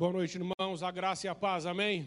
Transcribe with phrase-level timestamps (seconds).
[0.00, 0.82] Boa noite, irmãos.
[0.82, 2.06] A graça e a paz, amém?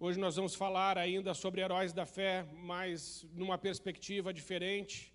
[0.00, 5.12] Hoje nós vamos falar ainda sobre heróis da fé, mas numa perspectiva diferente.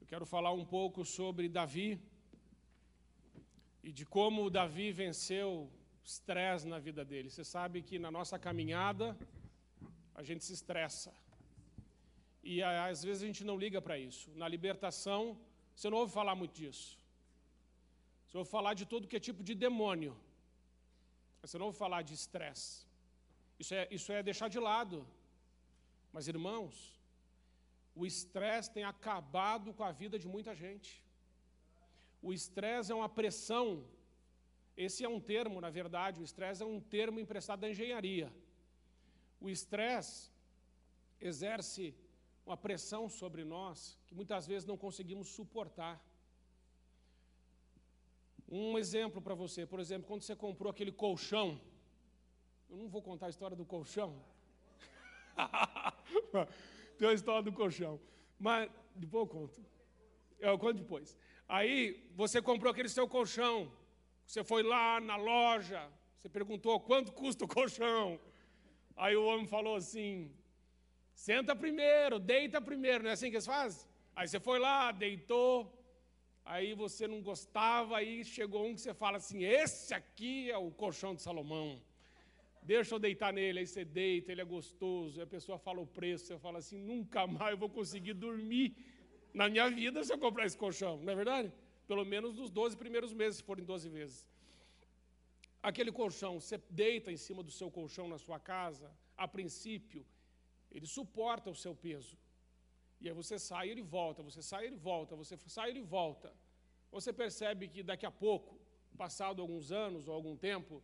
[0.00, 2.00] Eu quero falar um pouco sobre Davi
[3.84, 5.70] e de como Davi venceu
[6.04, 7.30] estresse na vida dele.
[7.30, 9.16] Você sabe que na nossa caminhada
[10.12, 11.14] a gente se estressa.
[12.42, 14.28] E às vezes a gente não liga para isso.
[14.34, 15.38] Na libertação,
[15.72, 16.98] você não ouve falar muito disso.
[18.36, 20.14] Você ouve falar de todo que é tipo de demônio.
[21.40, 22.84] Mas você não ouve falar de estresse.
[23.58, 24.96] Isso é, isso é deixar de lado.
[26.12, 26.74] Mas, irmãos,
[27.94, 31.02] o estresse tem acabado com a vida de muita gente.
[32.20, 33.68] O estresse é uma pressão.
[34.76, 38.30] Esse é um termo, na verdade, o estresse é um termo emprestado da engenharia.
[39.40, 40.30] O estresse
[41.18, 41.94] exerce
[42.44, 45.96] uma pressão sobre nós que muitas vezes não conseguimos suportar.
[48.48, 51.60] Um exemplo para você, por exemplo, quando você comprou aquele colchão,
[52.70, 54.22] eu não vou contar a história do colchão.
[56.98, 58.00] Tem a história do colchão.
[58.38, 59.66] Mas depois eu conto.
[60.38, 61.16] Eu conto depois.
[61.48, 63.70] Aí você comprou aquele seu colchão.
[64.24, 65.88] Você foi lá na loja.
[66.16, 68.18] Você perguntou quanto custa o colchão.
[68.96, 70.32] Aí o homem falou assim:
[71.14, 73.04] senta primeiro, deita primeiro.
[73.04, 73.86] Não é assim que eles fazem?
[74.14, 75.75] Aí você foi lá, deitou
[76.46, 80.70] aí você não gostava, aí chegou um que você fala assim: esse aqui é o
[80.70, 81.82] colchão de Salomão.
[82.62, 85.86] Deixa eu deitar nele, aí você deita, ele é gostoso, aí a pessoa fala o
[85.86, 88.76] preço, você fala assim: nunca mais eu vou conseguir dormir
[89.34, 91.52] na minha vida se eu comprar esse colchão, não é verdade?
[91.86, 94.28] Pelo menos nos 12 primeiros meses, se forem 12 vezes.
[95.62, 100.06] Aquele colchão, você deita em cima do seu colchão na sua casa, a princípio,
[100.70, 102.16] ele suporta o seu peso.
[103.00, 106.32] E aí você sai ele volta, você sai ele volta, você sai ele volta.
[106.90, 108.58] Você percebe que daqui a pouco,
[108.96, 110.82] passado alguns anos ou algum tempo,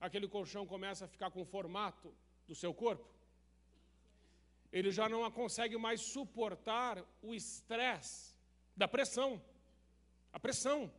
[0.00, 2.14] aquele colchão começa a ficar com o formato
[2.46, 3.08] do seu corpo.
[4.70, 8.34] Ele já não consegue mais suportar o estresse
[8.76, 9.42] da pressão.
[10.32, 10.92] A pressão.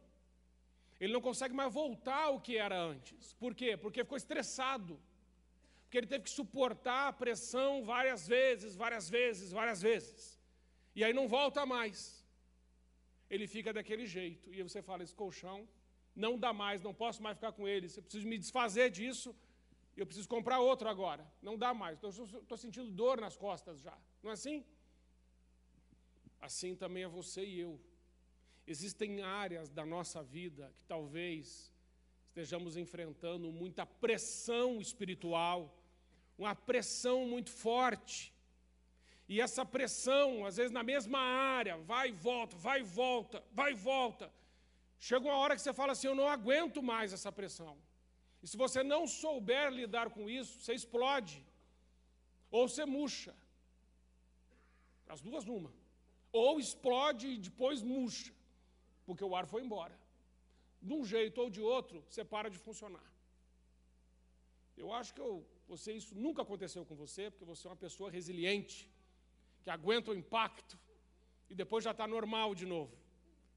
[1.00, 3.34] Ele não consegue mais voltar ao que era antes.
[3.34, 3.78] Por quê?
[3.78, 5.00] Porque ficou estressado.
[5.84, 10.39] Porque ele teve que suportar a pressão várias vezes, várias vezes, várias vezes.
[10.96, 12.26] E aí não volta mais.
[13.30, 14.54] Ele fica daquele jeito.
[14.54, 15.68] E você fala: esse colchão
[16.16, 17.88] não dá mais, não posso mais ficar com ele.
[17.96, 19.36] Eu preciso me desfazer disso.
[19.96, 21.26] Eu preciso comprar outro agora.
[21.42, 22.00] Não dá mais.
[22.02, 23.98] Estou sentindo dor nas costas já.
[24.24, 24.66] Não é assim?
[26.40, 27.80] Assim também é você e eu.
[28.66, 31.74] Existem áreas da nossa vida que talvez
[32.28, 35.78] estejamos enfrentando muita pressão espiritual,
[36.38, 38.34] uma pressão muito forte.
[39.34, 43.72] E essa pressão, às vezes na mesma área, vai e volta, vai e volta, vai
[43.74, 44.26] e volta.
[45.08, 47.78] Chega uma hora que você fala assim: eu não aguento mais essa pressão.
[48.42, 51.38] E se você não souber lidar com isso, você explode.
[52.50, 53.36] Ou você murcha.
[55.08, 55.72] As duas numa.
[56.32, 58.34] Ou explode e depois murcha.
[59.06, 59.96] Porque o ar foi embora.
[60.82, 63.08] De um jeito ou de outro, você para de funcionar.
[64.76, 68.10] Eu acho que eu, você, isso nunca aconteceu com você, porque você é uma pessoa
[68.10, 68.90] resiliente
[69.70, 70.76] que aguenta o impacto
[71.52, 72.94] e depois já está normal de novo.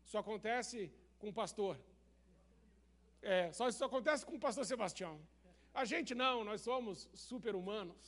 [0.06, 0.78] Isso acontece
[1.20, 1.74] com o pastor.
[3.34, 5.14] É, só isso acontece com o pastor Sebastião.
[5.80, 8.02] A gente não, nós somos super-humanos.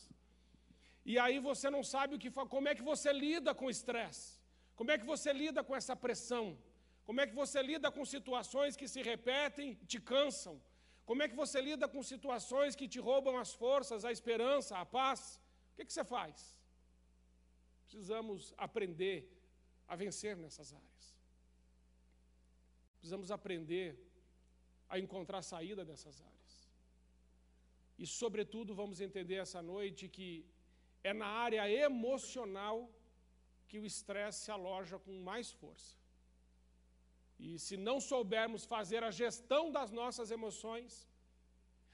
[1.11, 4.27] E aí você não sabe o que como é que você lida com o estresse.
[4.79, 6.47] Como é que você lida com essa pressão?
[7.07, 10.57] Como é que você lida com situações que se repetem e te cansam?
[11.09, 14.87] Como é que você lida com situações que te roubam as forças, a esperança, a
[14.99, 15.21] paz?
[15.73, 16.55] O que, que você faz?
[17.85, 19.19] Precisamos aprender
[19.87, 21.05] a vencer nessas áreas.
[22.99, 23.89] Precisamos aprender
[24.89, 26.53] a encontrar saída dessas áreas.
[27.99, 30.47] E, sobretudo, vamos entender essa noite que
[31.03, 32.77] é na área emocional
[33.69, 35.97] que o estresse se aloja com mais força.
[37.39, 40.93] E se não soubermos fazer a gestão das nossas emoções,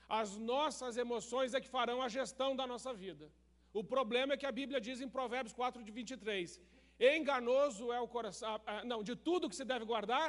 [0.08, 3.31] as nossas emoções é que farão a gestão da nossa vida.
[3.72, 6.61] O problema é que a Bíblia diz em Provérbios 4, de 23,
[6.99, 10.28] enganoso é o coração, ah, ah, não, de tudo que se deve guardar,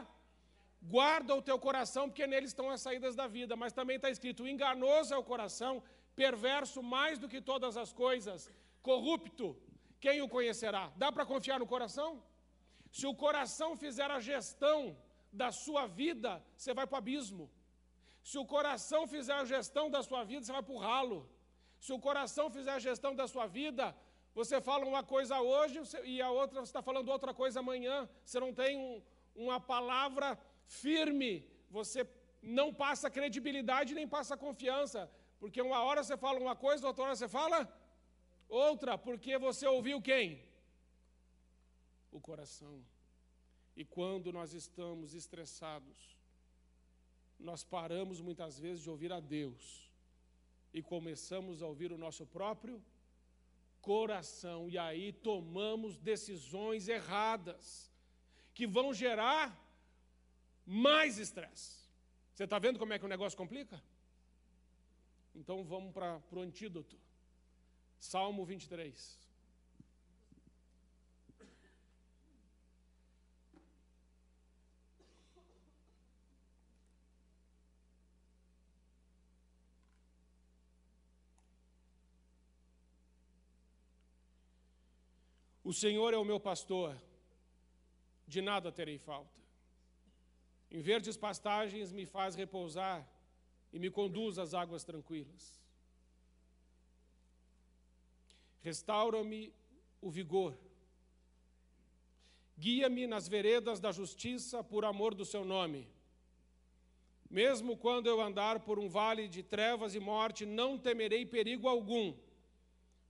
[0.81, 4.47] guarda o teu coração, porque nele estão as saídas da vida, mas também está escrito,
[4.47, 5.83] enganoso é o coração,
[6.15, 8.51] perverso mais do que todas as coisas,
[8.81, 9.57] corrupto,
[9.99, 10.91] quem o conhecerá?
[10.95, 12.23] Dá para confiar no coração?
[12.91, 14.97] Se o coração fizer a gestão
[15.31, 17.49] da sua vida, você vai para o abismo.
[18.23, 21.29] Se o coração fizer a gestão da sua vida, você vai para o ralo.
[21.85, 23.85] Se o coração fizer a gestão da sua vida,
[24.39, 28.07] você fala uma coisa hoje e a outra você está falando outra coisa amanhã.
[28.23, 29.01] Você não tem um,
[29.35, 30.37] uma palavra
[30.67, 31.33] firme.
[31.71, 32.07] Você
[32.39, 37.15] não passa credibilidade nem passa confiança, porque uma hora você fala uma coisa, outra hora
[37.15, 37.59] você fala
[38.47, 40.43] outra, porque você ouviu quem?
[42.11, 42.85] O coração.
[43.75, 46.15] E quando nós estamos estressados,
[47.39, 49.90] nós paramos muitas vezes de ouvir a Deus
[50.73, 52.81] e começamos a ouvir o nosso próprio
[53.81, 57.91] coração, e aí tomamos decisões erradas
[58.53, 59.59] que vão gerar
[60.65, 61.81] mais estresse.
[62.33, 63.81] Você está vendo como é que o negócio complica?
[65.33, 66.97] Então vamos para o antídoto.
[67.99, 69.30] Salmo 23.
[85.63, 86.97] O Senhor é o meu pastor,
[88.27, 89.39] de nada terei falta.
[90.71, 93.07] Em verdes pastagens me faz repousar
[93.73, 95.59] e me conduz às águas tranquilas.
[98.61, 99.53] Restaura-me
[100.01, 100.57] o vigor.
[102.57, 105.87] Guia-me nas veredas da justiça por amor do seu nome.
[107.29, 112.13] Mesmo quando eu andar por um vale de trevas e morte, não temerei perigo algum,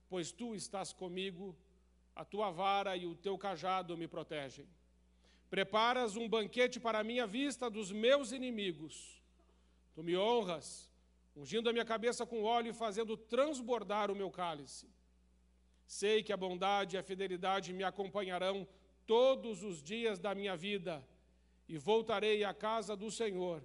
[0.08, 1.56] pois tu estás comigo,
[2.16, 4.68] a tua vara e o teu cajado me protegem.
[5.50, 9.22] Preparas um banquete para a minha vista dos meus inimigos.
[9.94, 10.90] Tu me honras,
[11.36, 14.90] ungindo a minha cabeça com óleo e fazendo transbordar o meu cálice.
[15.86, 18.68] Sei que a bondade e a fidelidade me acompanharão
[19.06, 21.06] todos os dias da minha vida
[21.68, 23.62] e voltarei à casa do Senhor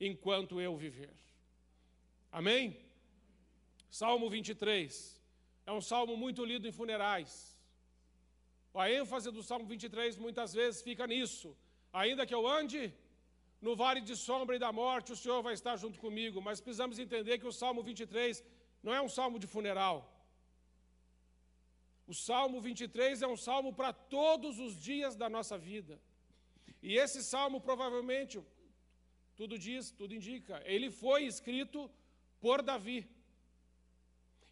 [0.00, 1.14] enquanto eu viver.
[2.32, 2.78] Amém?
[3.90, 5.20] Salmo 23
[5.66, 7.57] é um salmo muito lido em funerais.
[8.82, 11.48] A ênfase do Salmo 23 muitas vezes fica nisso.
[11.92, 12.80] Ainda que eu ande
[13.66, 16.40] no vale de sombra e da morte, o Senhor vai estar junto comigo.
[16.40, 18.44] Mas precisamos entender que o Salmo 23
[18.82, 19.96] não é um salmo de funeral.
[22.06, 26.00] O Salmo 23 é um salmo para todos os dias da nossa vida.
[26.80, 28.40] E esse salmo provavelmente,
[29.36, 31.90] tudo diz, tudo indica, ele foi escrito
[32.40, 33.00] por Davi.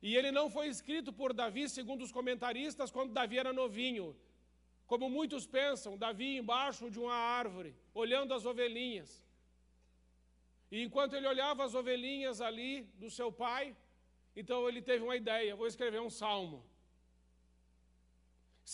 [0.07, 4.07] E ele não foi escrito por Davi, segundo os comentaristas, quando Davi era novinho.
[4.91, 7.71] Como muitos pensam, Davi embaixo de uma árvore,
[8.03, 9.11] olhando as ovelhinhas.
[10.71, 12.73] E enquanto ele olhava as ovelhinhas ali
[13.03, 13.65] do seu pai,
[14.41, 16.65] então ele teve uma ideia: vou escrever um salmo.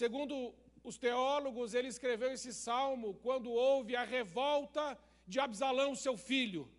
[0.02, 4.84] Segundo os teólogos, ele escreveu esse salmo quando houve a revolta
[5.26, 6.70] de Absalão, seu filho.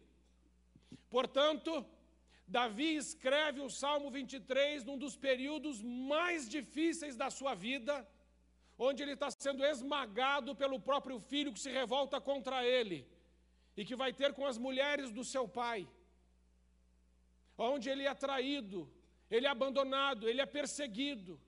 [1.09, 1.71] Portanto,
[2.57, 5.77] Davi escreve o Salmo 23 num dos períodos
[6.13, 7.95] mais difíceis da sua vida
[8.77, 12.99] onde ele está sendo esmagado pelo próprio filho que se revolta contra ele
[13.77, 15.79] e que vai ter com as mulheres do seu pai,
[17.57, 18.79] onde ele é traído,
[19.29, 21.39] ele é abandonado, ele é perseguido.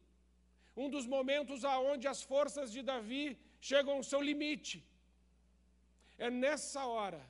[0.75, 3.25] Um dos momentos aonde as forças de Davi
[3.69, 4.77] chegam ao seu limite.
[6.17, 7.23] É nessa hora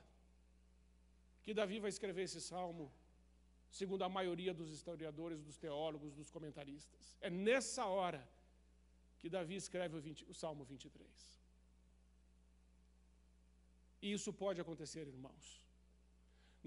[1.42, 2.86] que Davi vai escrever esse salmo,
[3.80, 7.16] segundo a maioria dos historiadores, dos teólogos, dos comentaristas.
[7.20, 8.22] É nessa hora
[9.18, 11.06] que Davi escreve o, 20, o Salmo 23.
[14.02, 15.46] E isso pode acontecer, irmãos.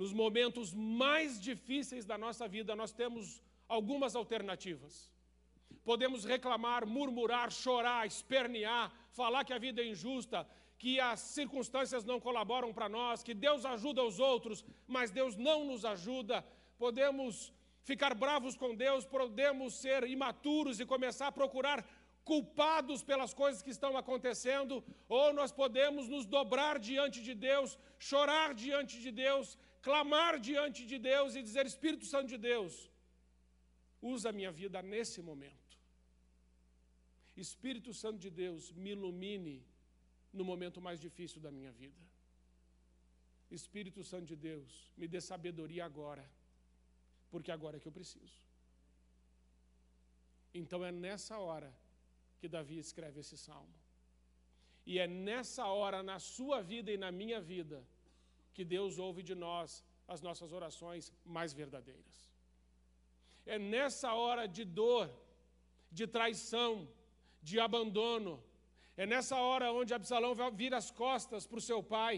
[0.02, 4.94] Nos momentos mais difíceis da nossa vida, nós temos algumas alternativas.
[5.84, 10.48] Podemos reclamar, murmurar, chorar, espernear, falar que a vida é injusta,
[10.78, 15.66] que as circunstâncias não colaboram para nós, que Deus ajuda os outros, mas Deus não
[15.66, 16.46] nos ajuda.
[16.84, 17.54] Podemos
[17.90, 21.80] ficar bravos com Deus, podemos ser imaturos e começar a procurar
[22.32, 24.76] culpados pelas coisas que estão acontecendo,
[25.18, 27.70] ou nós podemos nos dobrar diante de Deus,
[28.10, 29.58] chorar diante de Deus,
[29.88, 32.74] clamar diante de Deus e dizer: Espírito Santo de Deus,
[34.02, 35.70] usa a minha vida nesse momento.
[37.46, 39.58] Espírito Santo de Deus, me ilumine
[40.32, 42.02] no momento mais difícil da minha vida.
[43.50, 46.26] Espírito Santo de Deus, me dê sabedoria agora,
[47.32, 48.38] porque agora é que eu preciso.
[50.54, 51.72] Então é nessa hora
[52.40, 53.76] que Davi escreve esse salmo.
[54.86, 57.78] E é nessa hora, na sua vida e na minha vida,
[58.54, 62.16] que Deus ouve de nós as nossas orações mais verdadeiras.
[63.46, 65.08] É nessa hora de dor,
[65.92, 66.72] de traição,
[67.42, 68.44] de abandono,
[69.02, 72.16] é nessa hora onde Absalão vai vir as costas para o seu pai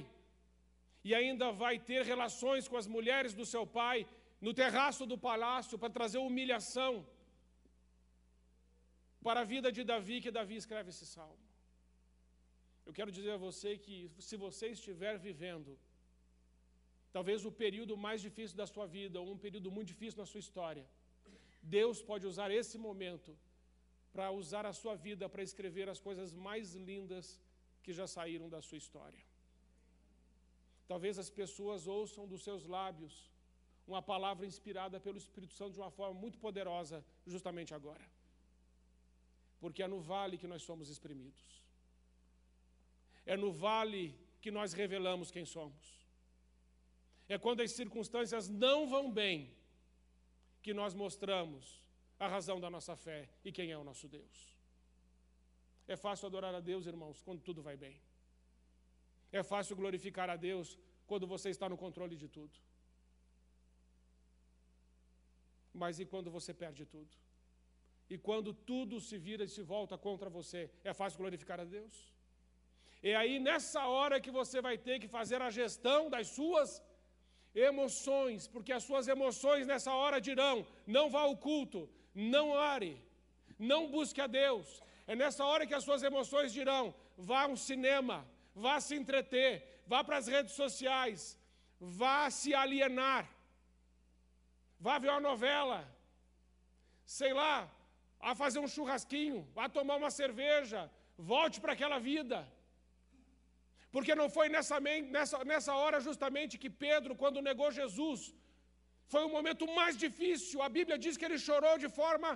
[1.04, 3.98] e ainda vai ter relações com as mulheres do seu pai
[4.46, 6.94] no terraço do palácio para trazer humilhação
[9.26, 11.46] para a vida de Davi que Davi escreve esse salmo.
[12.86, 15.78] Eu quero dizer a você que se você estiver vivendo
[17.16, 20.40] talvez o período mais difícil da sua vida, ou um período muito difícil na sua
[20.40, 20.86] história,
[21.62, 23.38] Deus pode usar esse momento
[24.14, 27.40] para usar a sua vida para escrever as coisas mais lindas
[27.84, 29.20] que já saíram da sua história.
[30.88, 33.31] Talvez as pessoas ouçam dos seus lábios
[33.88, 38.06] uma palavra inspirada pelo Espírito Santo de uma forma muito poderosa, justamente agora.
[39.60, 41.62] Porque é no vale que nós somos exprimidos.
[43.26, 46.02] É no vale que nós revelamos quem somos.
[47.30, 49.54] É quando as circunstâncias não vão bem
[50.62, 51.82] que nós mostramos
[52.20, 54.52] a razão da nossa fé e quem é o nosso Deus.
[55.88, 58.00] É fácil adorar a Deus, irmãos, quando tudo vai bem.
[59.32, 62.52] É fácil glorificar a Deus quando você está no controle de tudo.
[65.74, 67.10] Mas e quando você perde tudo?
[68.10, 72.14] E quando tudo se vira e se volta contra você, é fácil glorificar a Deus?
[73.02, 76.84] É aí nessa hora que você vai ter que fazer a gestão das suas
[77.56, 83.02] emoções, porque as suas emoções nessa hora dirão: não vá ao culto, não are,
[83.58, 84.84] não busque a Deus.
[85.08, 89.82] É nessa hora que as suas emoções dirão: vá a um cinema, vá se entreter,
[89.88, 91.38] vá para as redes sociais,
[91.80, 93.28] vá se alienar
[94.86, 95.78] vá ver uma novela,
[97.20, 97.56] sei lá,
[98.30, 100.80] a fazer um churrasquinho, vá tomar uma cerveja,
[101.34, 102.40] volte para aquela vida.
[103.94, 104.78] Porque não foi nessa,
[105.16, 108.20] nessa, nessa hora justamente que Pedro, quando negou Jesus,
[109.14, 110.62] foi o momento mais difícil.
[110.68, 112.30] A Bíblia diz que ele chorou de forma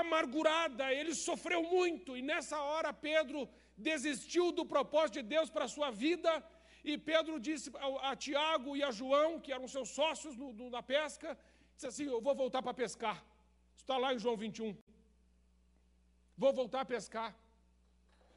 [0.00, 3.40] amargurada, ele sofreu muito, e nessa hora Pedro
[3.88, 6.30] desistiu do propósito de Deus para a sua vida.
[6.90, 10.66] E Pedro disse a, a Tiago e a João, que eram seus sócios no, no,
[10.76, 11.30] na pesca,
[11.76, 13.16] Disse assim: Eu vou voltar para pescar.
[13.80, 14.76] Está lá em João 21.
[16.42, 17.30] Vou voltar a pescar.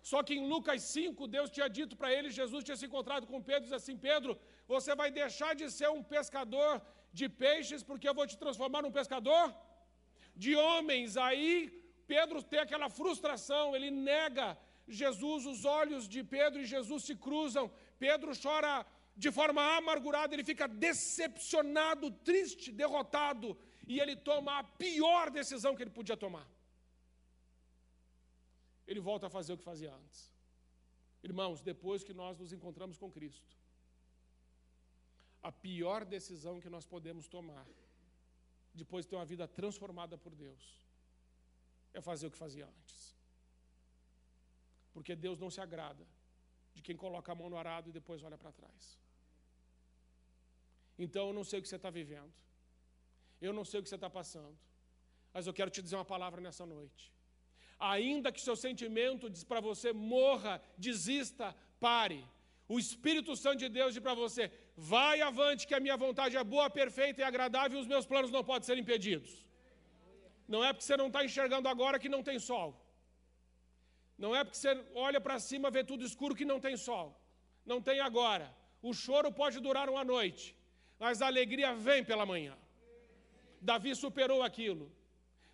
[0.09, 3.45] Só que em Lucas 5, Deus tinha dito para ele, Jesus tinha se encontrado com
[3.49, 4.31] Pedro e disse assim: Pedro,
[4.73, 6.73] você vai deixar de ser um pescador
[7.19, 9.45] de peixes, porque eu vou te transformar num pescador
[10.43, 11.17] de homens.
[11.27, 11.51] Aí
[12.13, 14.47] Pedro tem aquela frustração, ele nega
[15.01, 17.65] Jesus, os olhos de Pedro e Jesus se cruzam.
[18.05, 18.73] Pedro chora
[19.23, 23.47] de forma amargurada, ele fica decepcionado, triste, derrotado,
[23.85, 26.47] e ele toma a pior decisão que ele podia tomar.
[28.87, 30.21] Ele volta a fazer o que fazia antes.
[31.21, 33.57] Irmãos, depois que nós nos encontramos com Cristo,
[35.43, 37.67] a pior decisão que nós podemos tomar,
[38.73, 40.63] depois de ter uma vida transformada por Deus,
[41.93, 43.13] é fazer o que fazia antes.
[44.93, 46.07] Porque Deus não se agrada
[46.73, 49.08] de quem coloca a mão no arado e depois olha para trás.
[51.05, 52.33] Então eu não sei o que você está vivendo.
[53.47, 54.57] Eu não sei o que você está passando.
[55.33, 57.03] Mas eu quero te dizer uma palavra nessa noite.
[57.79, 62.21] Ainda que seu sentimento diz para você morra, desista, pare.
[62.67, 66.43] O Espírito Santo de Deus diz para você: vai avante, que a minha vontade é
[66.43, 69.31] boa, perfeita e agradável e os meus planos não podem ser impedidos.
[70.53, 72.69] Não é porque você não está enxergando agora que não tem sol.
[74.17, 77.07] Não é porque você olha para cima, vê tudo escuro que não tem sol.
[77.65, 78.53] Não tem agora.
[78.81, 80.55] O choro pode durar uma noite,
[80.99, 82.55] mas a alegria vem pela manhã.
[83.61, 84.91] Davi superou aquilo.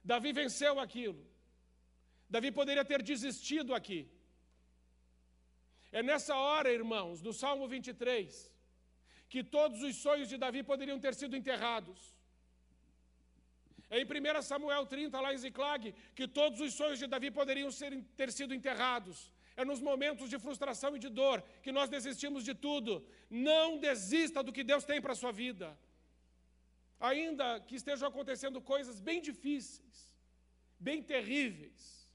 [0.03, 1.23] Davi venceu aquilo.
[2.29, 4.09] Davi poderia ter desistido aqui.
[5.91, 8.51] É nessa hora, irmãos, do Salmo 23,
[9.29, 12.13] que todos os sonhos de Davi poderiam ter sido enterrados.
[13.89, 17.71] É em 1 Samuel 30, lá em Ziclag, que todos os sonhos de Davi poderiam
[17.71, 19.31] ser, ter sido enterrados.
[19.57, 23.05] É nos momentos de frustração e de dor que nós desistimos de tudo.
[23.29, 25.77] Não desista do que Deus tem para a sua vida.
[26.99, 30.13] Ainda que estejam acontecendo coisas bem difíceis,
[30.79, 32.09] bem terríveis,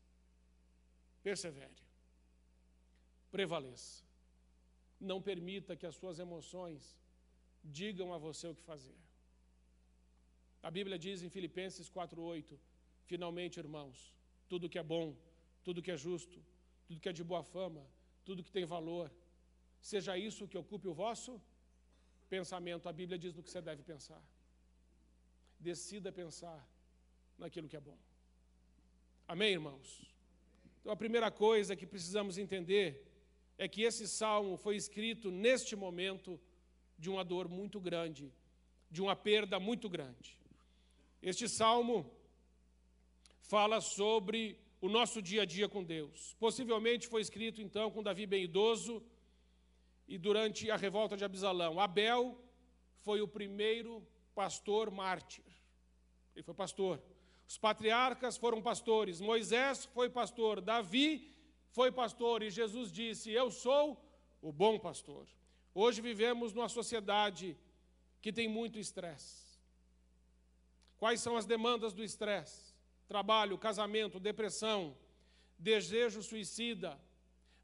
[1.23, 1.83] persevere,
[3.31, 4.05] prevaleça.
[4.99, 6.99] Não permita que as suas emoções
[7.65, 8.97] digam a você o que fazer.
[10.63, 12.59] A Bíblia diz em Filipenses 4:8,
[13.07, 14.15] finalmente, irmãos,
[14.49, 15.17] tudo que é bom,
[15.63, 16.45] tudo que é justo,
[16.91, 17.87] tudo que é de boa fama,
[18.25, 19.09] tudo que tem valor.
[19.81, 21.41] Seja isso que ocupe o vosso
[22.29, 22.89] pensamento.
[22.89, 24.21] A Bíblia diz no que você deve pensar.
[25.61, 26.61] Decida pensar
[27.39, 27.97] naquilo que é bom.
[29.29, 29.89] Amém, irmãos?
[30.81, 33.07] Então, a primeira coisa que precisamos entender
[33.57, 36.41] é que esse salmo foi escrito neste momento
[36.99, 38.35] de uma dor muito grande,
[38.91, 40.37] de uma perda muito grande.
[41.23, 42.13] Este salmo
[43.43, 46.35] fala sobre o nosso dia a dia com Deus.
[46.39, 49.03] Possivelmente foi escrito então com Davi bem idoso
[50.09, 51.79] e durante a revolta de Absalão.
[51.79, 52.43] Abel
[53.03, 55.45] foi o primeiro pastor mártir.
[56.35, 57.03] Ele foi pastor.
[57.47, 59.21] Os patriarcas foram pastores.
[59.21, 60.61] Moisés foi pastor.
[60.61, 61.31] Davi
[61.71, 62.43] foi pastor.
[62.43, 64.03] E Jesus disse: Eu sou
[64.41, 65.27] o bom pastor.
[65.75, 67.57] Hoje vivemos numa sociedade
[68.21, 69.59] que tem muito estresse.
[70.99, 72.70] Quais são as demandas do estresse?
[73.13, 74.97] Trabalho, casamento, depressão,
[75.59, 76.91] desejo suicida,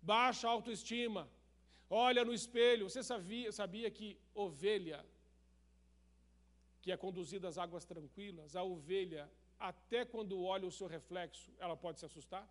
[0.02, 1.22] baixa autoestima.
[1.88, 2.88] Olha no espelho.
[2.88, 5.06] Você sabia, sabia que ovelha,
[6.82, 9.30] que é conduzida às águas tranquilas, a ovelha,
[9.68, 12.44] até quando olha o seu reflexo, ela pode se assustar?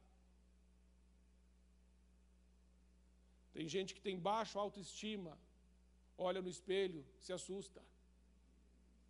[3.53, 5.37] Tem gente que tem baixa autoestima,
[6.17, 7.81] olha no espelho, se assusta.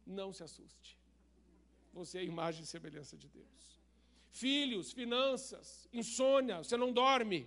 [0.06, 0.98] Não se assuste.
[1.94, 3.75] Você é a imagem e semelhança de Deus.
[4.44, 5.68] Filhos, finanças,
[6.00, 7.40] insônia, você não dorme.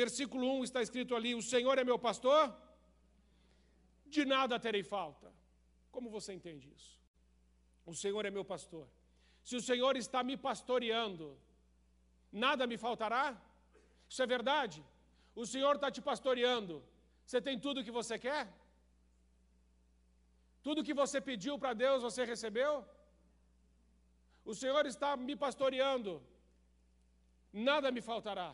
[0.00, 2.42] Versículo 1 está escrito ali: O Senhor é meu pastor,
[4.14, 5.28] de nada terei falta.
[5.94, 6.92] Como você entende isso?
[7.92, 8.84] O Senhor é meu pastor.
[9.48, 11.26] Se o Senhor está me pastoreando,
[12.32, 13.24] nada me faltará?
[14.10, 14.80] Isso é verdade?
[15.42, 16.74] O Senhor está te pastoreando,
[17.24, 18.44] você tem tudo o que você quer?
[20.66, 22.72] Tudo que você pediu para Deus, você recebeu?
[24.50, 26.12] O Senhor está me pastoreando,
[27.68, 28.50] nada me faltará.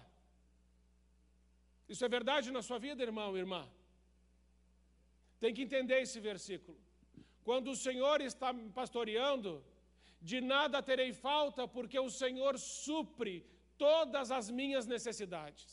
[1.93, 3.63] Isso é verdade na sua vida, irmão, irmã?
[5.39, 6.79] Tem que entender esse versículo.
[7.45, 9.63] Quando o Senhor está me pastoreando,
[10.31, 13.35] de nada terei falta, porque o Senhor supre
[13.77, 15.71] todas as minhas necessidades.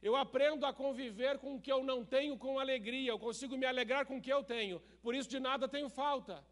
[0.00, 3.66] Eu aprendo a conviver com o que eu não tenho com alegria, eu consigo me
[3.66, 6.42] alegrar com o que eu tenho, por isso de nada tenho falta.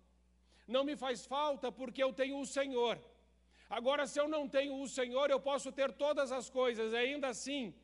[0.75, 2.97] Não me faz falta porque eu tenho o Senhor.
[3.79, 7.75] Agora, se eu não tenho o Senhor, eu posso ter todas as coisas, ainda assim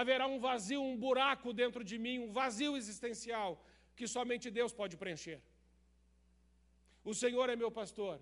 [0.00, 3.50] haverá um vazio, um buraco dentro de mim, um vazio existencial
[3.96, 5.40] que somente Deus pode preencher.
[7.10, 8.20] O Senhor é meu pastor,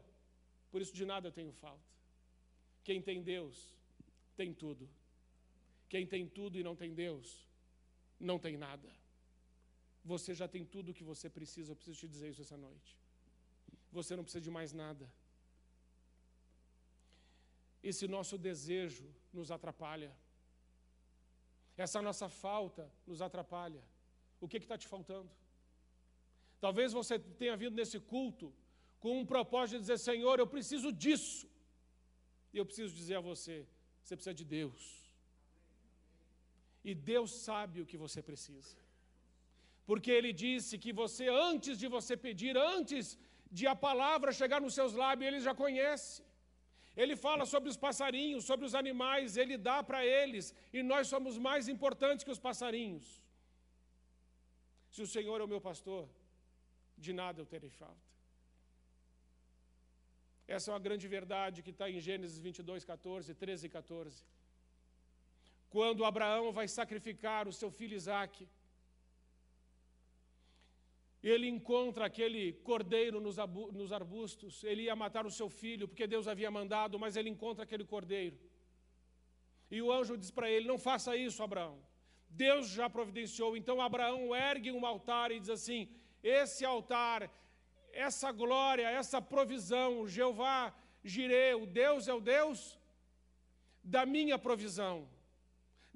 [0.71, 1.91] por isso de nada eu tenho falta.
[2.85, 3.57] Quem tem Deus,
[4.37, 4.89] tem tudo.
[5.89, 7.47] Quem tem tudo e não tem Deus,
[8.19, 8.89] não tem nada.
[10.05, 12.97] Você já tem tudo o que você precisa, eu preciso te dizer isso essa noite.
[13.93, 15.11] Você não precisa de mais nada.
[17.83, 20.13] Esse nosso desejo nos atrapalha.
[21.77, 23.83] Essa nossa falta nos atrapalha.
[24.41, 25.31] O que está te faltando?
[26.61, 28.53] Talvez você tenha vindo nesse culto
[28.99, 31.49] com um propósito de dizer: Senhor, eu preciso disso.
[32.53, 33.67] E eu preciso dizer a você:
[34.03, 34.83] você precisa de Deus.
[36.89, 38.77] E Deus sabe o que você precisa.
[39.85, 43.19] Porque Ele disse que você, antes de você pedir, antes
[43.51, 46.23] de a palavra chegar nos seus lábios, Ele já conhece.
[46.97, 51.37] Ele fala sobre os passarinhos, sobre os animais, Ele dá para eles, e nós somos
[51.37, 53.23] mais importantes que os passarinhos.
[54.91, 56.09] Se o Senhor é o meu pastor,
[56.97, 58.07] de nada eu terei falta.
[60.49, 64.25] Essa é uma grande verdade que está em Gênesis 22, 14, 13 e 14
[65.77, 68.49] quando Abraão vai sacrificar o seu filho Isaque.
[71.33, 76.51] Ele encontra aquele cordeiro nos arbustos, ele ia matar o seu filho, porque Deus havia
[76.59, 78.39] mandado, mas ele encontra aquele cordeiro.
[79.69, 81.77] E o anjo diz para ele: Não faça isso, Abraão.
[82.29, 83.57] Deus já providenciou.
[83.57, 85.89] Então Abraão ergue um altar e diz assim:
[86.23, 87.29] Esse altar,
[87.93, 92.79] essa glória, essa provisão, Jeová Jireh, o Deus é o Deus
[93.83, 95.09] da minha provisão.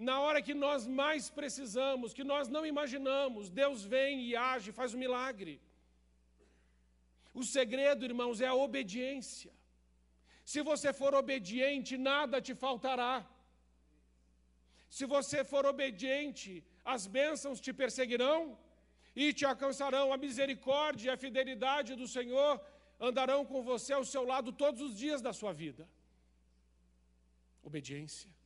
[0.08, 4.94] Na hora que nós mais precisamos, que nós não imaginamos, Deus vem e age, faz
[4.94, 5.54] um milagre.
[7.40, 9.52] O segredo, irmãos, é a obediência.
[10.52, 13.14] Se você for obediente, nada te faltará.
[14.96, 18.58] Se você for obediente, as bênçãos te perseguirão
[19.14, 20.06] e te alcançarão.
[20.14, 22.52] A misericórdia e a fidelidade do Senhor
[22.98, 25.86] andarão com você ao seu lado todos os dias da sua vida.
[27.62, 28.39] Obediência.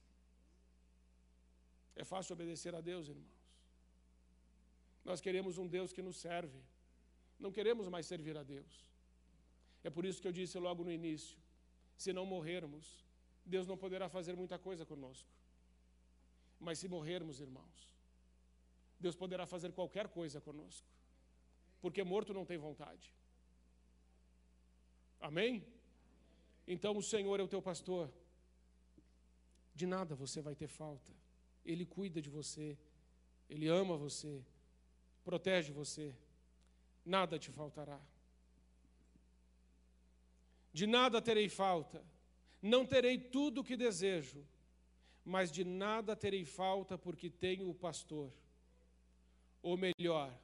[1.96, 3.44] É fácil obedecer a Deus, irmãos.
[5.04, 6.60] Nós queremos um Deus que nos serve.
[7.38, 8.90] Não queremos mais servir a Deus.
[9.82, 11.38] É por isso que eu disse logo no início:
[11.96, 13.04] se não morrermos,
[13.44, 15.28] Deus não poderá fazer muita coisa conosco.
[16.58, 17.94] Mas se morrermos, irmãos,
[18.98, 20.88] Deus poderá fazer qualquer coisa conosco.
[21.80, 23.12] Porque morto não tem vontade.
[25.20, 25.66] Amém?
[26.66, 28.10] Então o Senhor é o teu pastor.
[29.74, 31.12] De nada você vai ter falta.
[31.64, 32.78] Ele cuida de você,
[33.48, 34.44] Ele ama você,
[35.24, 36.14] protege você,
[37.04, 38.00] nada te faltará.
[40.72, 42.04] De nada terei falta,
[42.60, 44.44] não terei tudo o que desejo,
[45.24, 48.32] mas de nada terei falta porque tenho o pastor.
[49.62, 50.36] Ou melhor,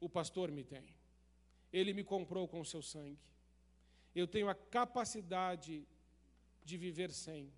[0.00, 0.96] o pastor me tem.
[1.72, 3.18] Ele me comprou com o seu sangue.
[4.14, 5.86] Eu tenho a capacidade
[6.64, 7.52] de viver sem.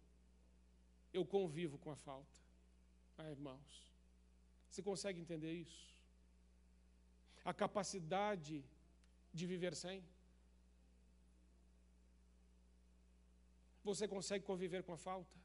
[1.12, 2.40] Eu convivo com a falta.
[3.20, 3.72] Ah, irmãos,
[4.68, 5.90] você consegue entender isso?
[7.44, 8.64] a capacidade
[9.32, 10.02] de viver sem?
[13.82, 15.36] Você consegue conviver com a falta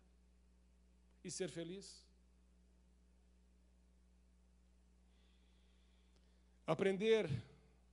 [1.24, 2.06] e ser feliz?
[6.68, 7.30] Aprender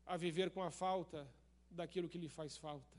[0.07, 1.27] a viver com a falta
[1.71, 2.99] daquilo que lhe faz falta.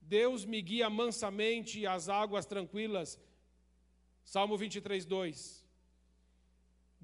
[0.00, 3.18] Deus me guia mansamente às águas tranquilas.
[4.24, 5.63] Salmo 23, 2.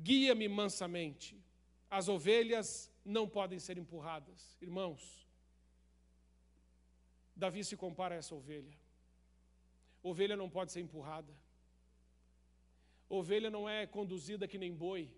[0.09, 1.39] Guia-me mansamente.
[1.99, 4.57] As ovelhas não podem ser empurradas.
[4.61, 5.27] Irmãos,
[7.35, 8.77] Davi se compara a essa ovelha.
[10.03, 11.33] Ovelha não pode ser empurrada.
[13.09, 15.11] Ovelha não é conduzida que nem boi,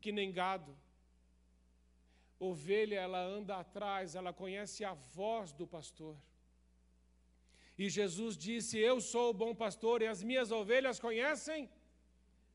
[0.00, 0.76] que nem gado.
[2.38, 6.16] Ovelha, ela anda atrás, ela conhece a voz do pastor.
[7.76, 11.70] E Jesus disse: Eu sou o bom pastor e as minhas ovelhas conhecem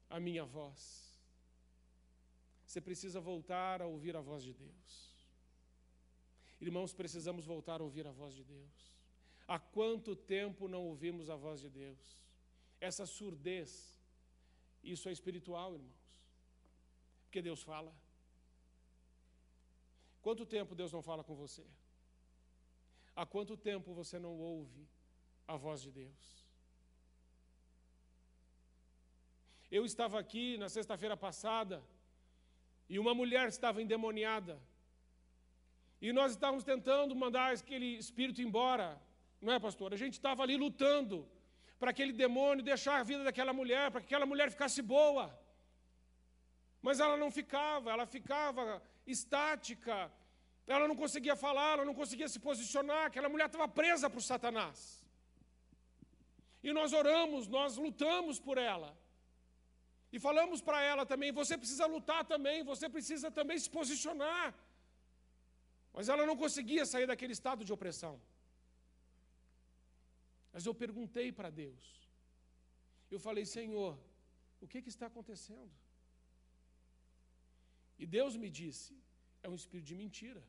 [0.09, 1.02] a minha voz.
[2.73, 5.13] Você precisa voltar a ouvir a voz de Deus.
[6.59, 8.97] Irmãos, precisamos voltar a ouvir a voz de Deus.
[9.47, 12.17] Há quanto tempo não ouvimos a voz de Deus?
[12.81, 13.69] Essa surdez,
[14.83, 16.25] isso é espiritual, irmãos.
[17.25, 17.93] Porque Deus fala.
[20.23, 21.63] Quanto tempo Deus não fala com você?
[23.15, 24.89] Há quanto tempo você não ouve
[25.47, 26.43] a voz de Deus?
[29.69, 31.83] Eu estava aqui na sexta-feira passada
[32.89, 34.61] e uma mulher estava endemoniada.
[36.01, 39.01] E nós estávamos tentando mandar aquele espírito embora,
[39.41, 39.93] não é, pastor?
[39.93, 41.27] A gente estava ali lutando
[41.79, 45.37] para aquele demônio deixar a vida daquela mulher, para que aquela mulher ficasse boa.
[46.81, 50.11] Mas ela não ficava, ela ficava estática,
[50.67, 55.03] ela não conseguia falar, ela não conseguia se posicionar, aquela mulher estava presa por Satanás.
[56.63, 58.97] E nós oramos, nós lutamos por ela.
[60.15, 64.47] E falamos para ela também: você precisa lutar também, você precisa também se posicionar.
[65.95, 68.15] Mas ela não conseguia sair daquele estado de opressão.
[70.53, 71.83] Mas eu perguntei para Deus.
[73.15, 73.93] Eu falei: Senhor,
[74.61, 75.73] o que, que está acontecendo?
[77.97, 78.93] E Deus me disse:
[79.41, 80.43] é um espírito de mentira.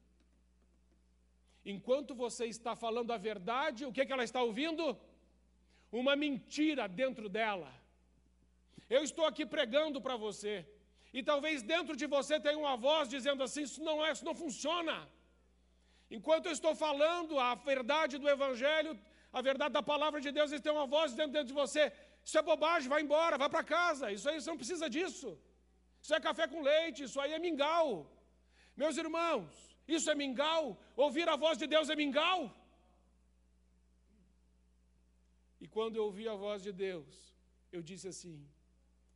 [1.74, 4.84] Enquanto você está falando a verdade, o que, que ela está ouvindo?
[5.90, 7.72] Uma mentira dentro dela.
[8.96, 10.54] Eu estou aqui pregando para você.
[11.16, 14.34] E talvez dentro de você tenha uma voz dizendo assim: isso não é, isso não
[14.42, 14.96] funciona.
[16.16, 18.92] Enquanto eu estou falando a verdade do Evangelho,
[19.32, 21.84] a verdade da palavra de Deus, tem uma voz dentro, dentro de você:
[22.24, 24.12] isso é bobagem, vai embora, vai para casa.
[24.16, 25.30] Isso aí você não precisa disso.
[26.02, 27.90] Isso é café com leite, isso aí é mingau.
[28.82, 29.50] Meus irmãos,
[29.96, 30.62] isso é mingau?
[31.04, 32.40] Ouvir a voz de Deus é mingau?
[35.62, 37.08] E quando eu ouvi a voz de Deus,
[37.76, 38.36] eu disse assim: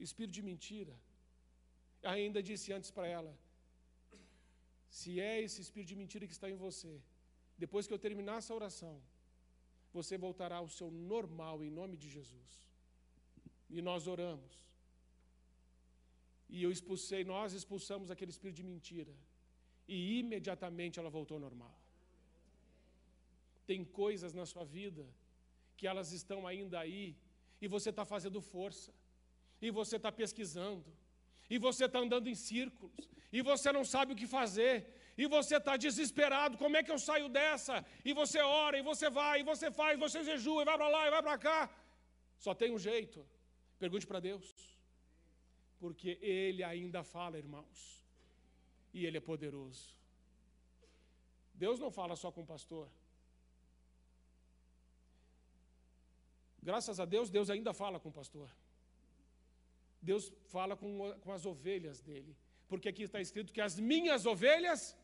[0.06, 0.94] espírito de mentira.
[2.02, 3.32] Ainda disse antes para ela:
[4.88, 7.00] se é esse espírito de mentira que está em você,
[7.56, 8.94] depois que eu terminar essa oração,
[9.92, 12.50] você voltará ao seu normal em nome de Jesus.
[13.68, 14.54] E nós oramos.
[16.48, 19.14] E eu expulsei, nós expulsamos aquele espírito de mentira.
[19.86, 21.74] E imediatamente ela voltou ao normal.
[23.66, 25.06] Tem coisas na sua vida
[25.76, 27.16] que elas estão ainda aí
[27.60, 28.92] e você está fazendo força
[29.60, 30.90] e você está pesquisando,
[31.50, 34.74] e você está andando em círculos, e você não sabe o que fazer,
[35.16, 37.84] e você está desesperado: como é que eu saio dessa?
[38.04, 41.06] E você ora, e você vai, e você faz, você jejua, e vai para lá,
[41.06, 41.70] e vai para cá.
[42.38, 43.26] Só tem um jeito.
[43.78, 44.46] Pergunte para Deus.
[45.80, 48.04] Porque Ele ainda fala, irmãos,
[48.92, 49.96] e Ele é poderoso.
[51.54, 52.88] Deus não fala só com o pastor.
[56.62, 58.48] Graças a Deus, Deus ainda fala com o pastor.
[60.00, 62.36] Deus fala com, com as ovelhas dele.
[62.68, 64.96] Porque aqui está escrito que as minhas ovelhas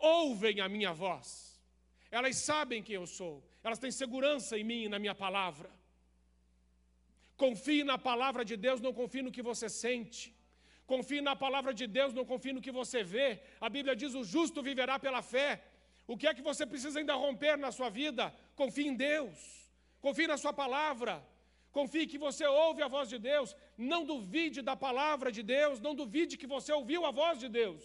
[0.00, 1.60] ouvem a minha voz.
[2.10, 3.44] Elas sabem quem eu sou.
[3.62, 5.70] Elas têm segurança em mim e na minha palavra.
[7.36, 10.34] Confie na palavra de Deus, não confie no que você sente.
[10.86, 13.42] Confie na palavra de Deus, não confie no que você vê.
[13.60, 15.62] A Bíblia diz: o justo viverá pela fé.
[16.06, 18.34] O que é que você precisa ainda romper na sua vida?
[18.56, 19.38] Confie em Deus.
[20.00, 21.22] Confie na sua palavra.
[21.76, 23.48] Confie que você ouve a voz de Deus.
[23.76, 25.80] Não duvide da palavra de Deus.
[25.86, 27.82] Não duvide que você ouviu a voz de Deus.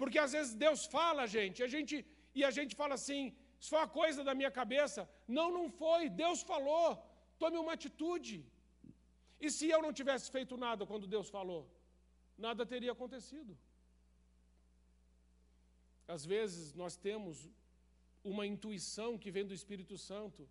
[0.00, 1.94] Porque às vezes Deus fala gente, a gente
[2.38, 3.22] e a gente fala assim:
[3.60, 5.08] isso foi uma coisa da minha cabeça.
[5.38, 6.02] Não, não foi.
[6.24, 6.88] Deus falou.
[7.42, 8.36] Tome uma atitude.
[9.44, 11.62] E se eu não tivesse feito nada quando Deus falou?
[12.46, 13.52] Nada teria acontecido.
[16.14, 17.48] Às vezes nós temos
[18.32, 20.48] uma intuição que vem do Espírito Santo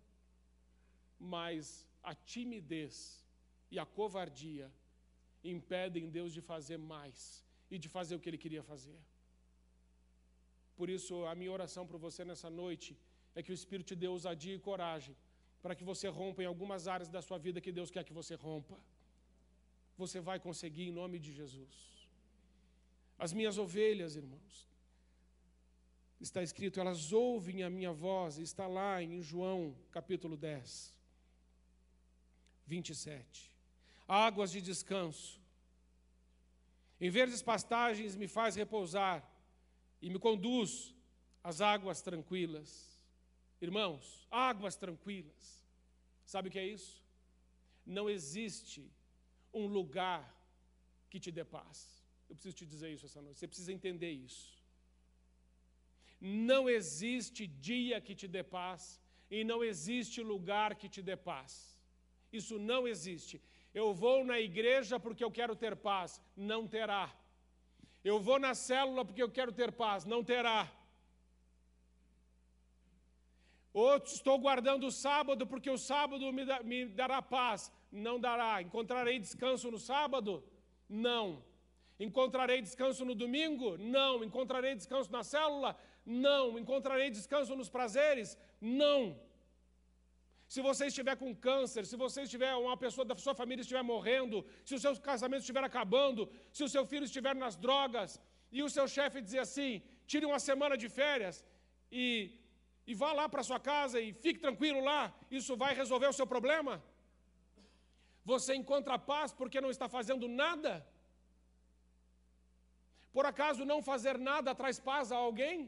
[1.24, 2.94] mas a timidez
[3.70, 4.70] e a covardia
[5.42, 8.98] impedem Deus de fazer mais e de fazer o que ele queria fazer.
[10.76, 12.96] Por isso, a minha oração para você nessa noite
[13.34, 15.16] é que o Espírito te dê ousadia e coragem
[15.62, 18.34] para que você rompa em algumas áreas da sua vida que Deus quer que você
[18.34, 18.78] rompa.
[19.96, 21.94] Você vai conseguir em nome de Jesus.
[23.18, 24.68] As minhas ovelhas, irmãos,
[26.20, 30.93] está escrito, elas ouvem a minha voz, está lá em João capítulo 10,
[32.66, 33.50] 27.
[34.06, 35.40] Águas de descanso.
[37.00, 39.28] Em verdes pastagens me faz repousar
[40.00, 40.94] e me conduz
[41.42, 43.00] às águas tranquilas.
[43.60, 45.64] Irmãos, águas tranquilas.
[46.24, 47.02] Sabe o que é isso?
[47.84, 48.90] Não existe
[49.52, 50.34] um lugar
[51.10, 52.02] que te dê paz.
[52.28, 53.38] Eu preciso te dizer isso essa noite.
[53.38, 54.62] Você precisa entender isso.
[56.20, 59.00] Não existe dia que te dê paz
[59.30, 61.73] e não existe lugar que te dê paz.
[62.40, 63.40] Isso não existe.
[63.72, 67.04] Eu vou na igreja porque eu quero ter paz, não terá.
[68.04, 70.70] Eu vou na célula porque eu quero ter paz, não terá.
[73.72, 78.62] Ou estou guardando o sábado porque o sábado me, me dará paz, não dará.
[78.62, 80.44] Encontrarei descanso no sábado?
[80.88, 81.42] Não.
[81.98, 83.76] Encontrarei descanso no domingo?
[83.78, 84.22] Não.
[84.22, 85.76] Encontrarei descanso na célula?
[86.04, 86.58] Não.
[86.58, 88.38] Encontrarei descanso nos prazeres?
[88.60, 89.18] Não.
[90.54, 94.36] Se você estiver com câncer, se você estiver, uma pessoa da sua família estiver morrendo,
[94.68, 96.22] se o seu casamento estiver acabando,
[96.56, 98.10] se o seu filho estiver nas drogas,
[98.56, 99.70] e o seu chefe dizer assim:
[100.10, 101.44] tire uma semana de férias
[101.90, 102.06] e,
[102.90, 105.00] e vá lá para sua casa e fique tranquilo lá,
[105.38, 106.74] isso vai resolver o seu problema?
[108.32, 110.72] Você encontra paz porque não está fazendo nada?
[113.16, 115.58] Por acaso não fazer nada traz paz a alguém?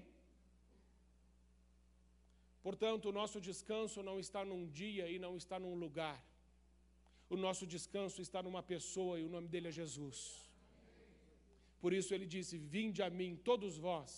[2.66, 6.20] Portanto, o nosso descanso não está num dia e não está num lugar.
[7.34, 10.18] O nosso descanso está numa pessoa e o nome dele é Jesus.
[11.80, 14.10] Por isso ele disse: Vinde a mim, todos vós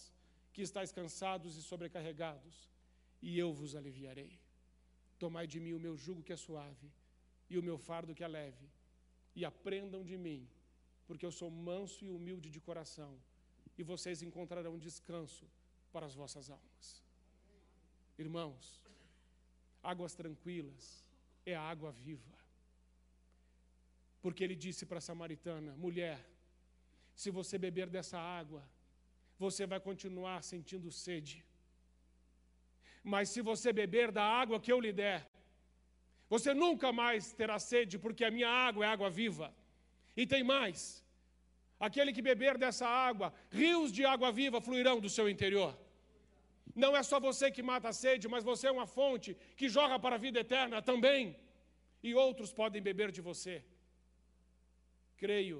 [0.50, 2.54] que estáis cansados e sobrecarregados,
[3.20, 4.32] e eu vos aliviarei.
[5.18, 6.88] Tomai de mim o meu jugo que é suave
[7.50, 8.66] e o meu fardo que é leve,
[9.36, 10.48] e aprendam de mim,
[11.06, 13.12] porque eu sou manso e humilde de coração,
[13.76, 15.46] e vocês encontrarão descanso
[15.92, 17.07] para as vossas almas.
[18.18, 18.84] Irmãos,
[19.82, 20.84] águas tranquilas
[21.46, 22.36] é a água viva.
[24.20, 26.18] Porque ele disse para a samaritana: mulher,
[27.14, 28.62] se você beber dessa água,
[29.38, 31.44] você vai continuar sentindo sede.
[33.02, 35.20] Mas se você beber da água que eu lhe der,
[36.28, 39.54] você nunca mais terá sede, porque a minha água é água viva.
[40.16, 41.04] E tem mais:
[41.78, 45.72] aquele que beber dessa água, rios de água viva fluirão do seu interior.
[46.82, 49.96] Não é só você que mata a sede, mas você é uma fonte que joga
[49.98, 51.36] para a vida eterna também.
[52.08, 53.64] E outros podem beber de você.
[55.16, 55.58] Creio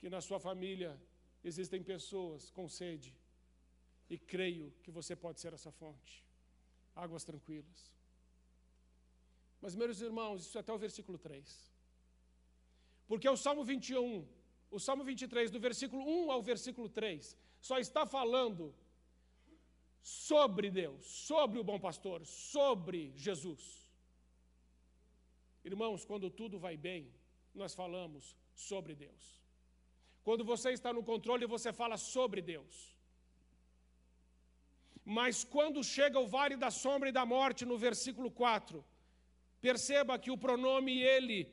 [0.00, 0.90] que na sua família
[1.50, 3.12] existem pessoas com sede.
[4.10, 6.14] E creio que você pode ser essa fonte.
[6.96, 7.80] Águas tranquilas.
[9.60, 11.72] Mas, meus irmãos, isso é até o versículo 3.
[13.06, 14.26] Porque o Salmo 21,
[14.68, 18.74] o Salmo 23, do versículo 1 ao versículo 3, só está falando
[20.04, 23.62] sobre Deus, sobre o bom pastor, sobre Jesus.
[25.64, 27.02] Irmãos, quando tudo vai bem,
[27.54, 29.22] nós falamos sobre Deus.
[30.22, 32.94] Quando você está no controle, você fala sobre Deus.
[35.04, 38.84] Mas quando chega o vale da sombra e da morte, no versículo 4,
[39.66, 41.50] Perceba que o pronome ele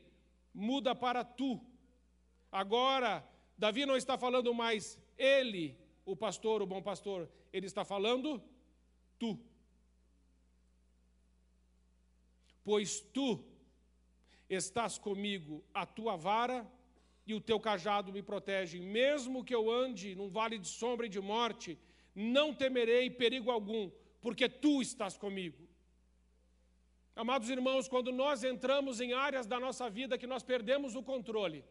[0.52, 1.50] muda para tu.
[2.60, 5.64] Agora, Davi não está falando mais ele,
[6.04, 8.42] o pastor, o bom pastor, ele está falando
[9.18, 9.38] tu.
[12.64, 13.44] Pois tu
[14.48, 16.70] estás comigo, a tua vara
[17.26, 18.82] e o teu cajado me protegem.
[18.82, 21.78] Mesmo que eu ande num vale de sombra e de morte,
[22.14, 25.68] não temerei perigo algum, porque tu estás comigo.
[27.14, 31.64] Amados irmãos, quando nós entramos em áreas da nossa vida que nós perdemos o controle,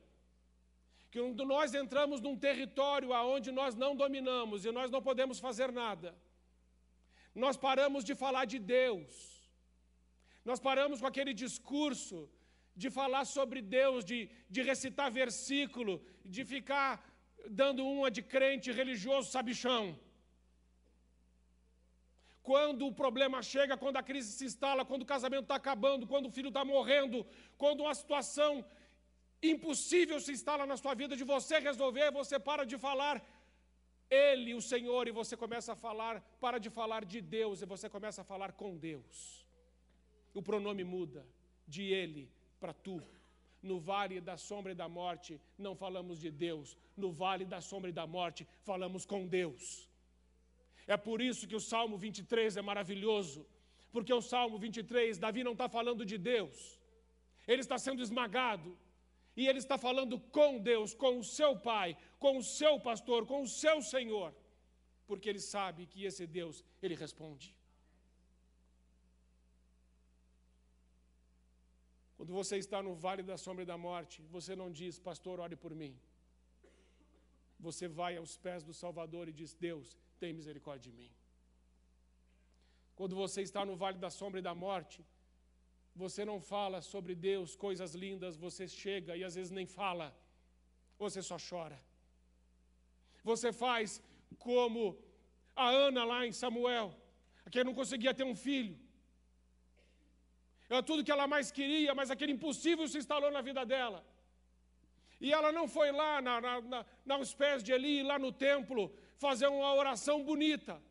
[1.11, 1.19] que
[1.53, 6.15] nós entramos num território aonde nós não dominamos e nós não podemos fazer nada,
[7.43, 9.11] nós paramos de falar de Deus,
[10.49, 12.29] nós paramos com aquele discurso
[12.81, 15.93] de falar sobre Deus, de, de recitar versículo,
[16.23, 16.91] de ficar
[17.61, 19.99] dando uma de crente religioso sabichão.
[22.41, 26.27] Quando o problema chega, quando a crise se instala, quando o casamento está acabando, quando
[26.27, 27.25] o filho está morrendo,
[27.57, 28.65] quando uma situação
[29.41, 33.23] impossível se instala na sua vida de você resolver, você para de falar
[34.09, 37.89] Ele, o Senhor, e você começa a falar, para de falar de Deus, e você
[37.89, 39.45] começa a falar com Deus.
[40.33, 41.25] O pronome muda
[41.67, 43.01] de Ele para tu.
[43.61, 46.75] No vale da sombra e da morte, não falamos de Deus.
[46.97, 49.87] No vale da sombra e da morte, falamos com Deus.
[50.87, 53.45] É por isso que o Salmo 23 é maravilhoso.
[53.91, 56.79] Porque o Salmo 23, Davi não está falando de Deus.
[57.47, 58.77] Ele está sendo esmagado.
[59.35, 63.41] E ele está falando com Deus, com o seu pai, com o seu pastor, com
[63.43, 64.33] o seu Senhor.
[65.07, 67.55] Porque ele sabe que esse Deus, ele responde.
[72.17, 75.55] Quando você está no vale da sombra e da morte, você não diz, pastor, ore
[75.55, 75.93] por mim.
[77.59, 81.11] Você vai aos pés do Salvador e diz, Deus, tem misericórdia de mim.
[82.95, 85.03] Quando você está no vale da sombra e da morte,
[85.95, 90.15] você não fala sobre Deus, coisas lindas, você chega e às vezes nem fala,
[90.97, 91.79] você só chora.
[93.23, 94.01] Você faz
[94.39, 94.97] como
[95.55, 96.95] a Ana lá em Samuel,
[97.51, 98.79] que não conseguia ter um filho.
[100.69, 104.05] Era tudo que ela mais queria, mas aquele impossível se instalou na vida dela.
[105.19, 106.61] E ela não foi lá na, na,
[107.05, 110.81] na, nos pés de Eli, lá no templo, fazer uma oração bonita,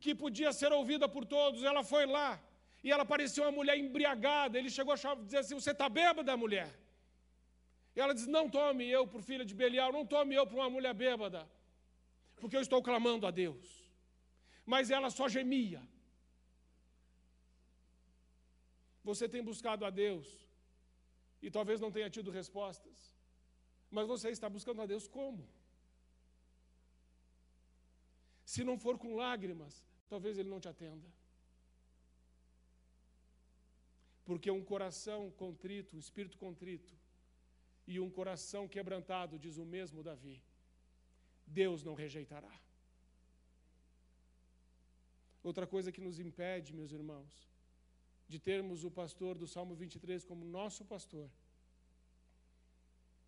[0.00, 1.62] que podia ser ouvida por todos.
[1.62, 2.42] Ela foi lá
[2.84, 4.58] e ela parecia uma mulher embriagada.
[4.58, 6.70] Ele chegou a dizer assim: Você está bêbada, mulher?
[7.96, 10.68] E ela diz: Não tome eu por filha de Belial, não tome eu por uma
[10.76, 11.40] mulher bêbada,
[12.36, 13.66] porque eu estou clamando a Deus.
[14.72, 15.82] Mas ela só gemia.
[19.02, 20.26] Você tem buscado a Deus
[21.42, 22.98] e talvez não tenha tido respostas,
[23.90, 25.42] mas você está buscando a Deus como?
[28.52, 29.74] Se não for com lágrimas,
[30.08, 31.08] talvez Ele não te atenda.
[34.24, 36.94] Porque um coração contrito, um espírito contrito
[37.86, 40.42] e um coração quebrantado, diz o mesmo Davi,
[41.46, 42.52] Deus não rejeitará.
[45.42, 47.46] Outra coisa que nos impede, meus irmãos,
[48.26, 51.28] de termos o pastor do Salmo 23 como nosso pastor,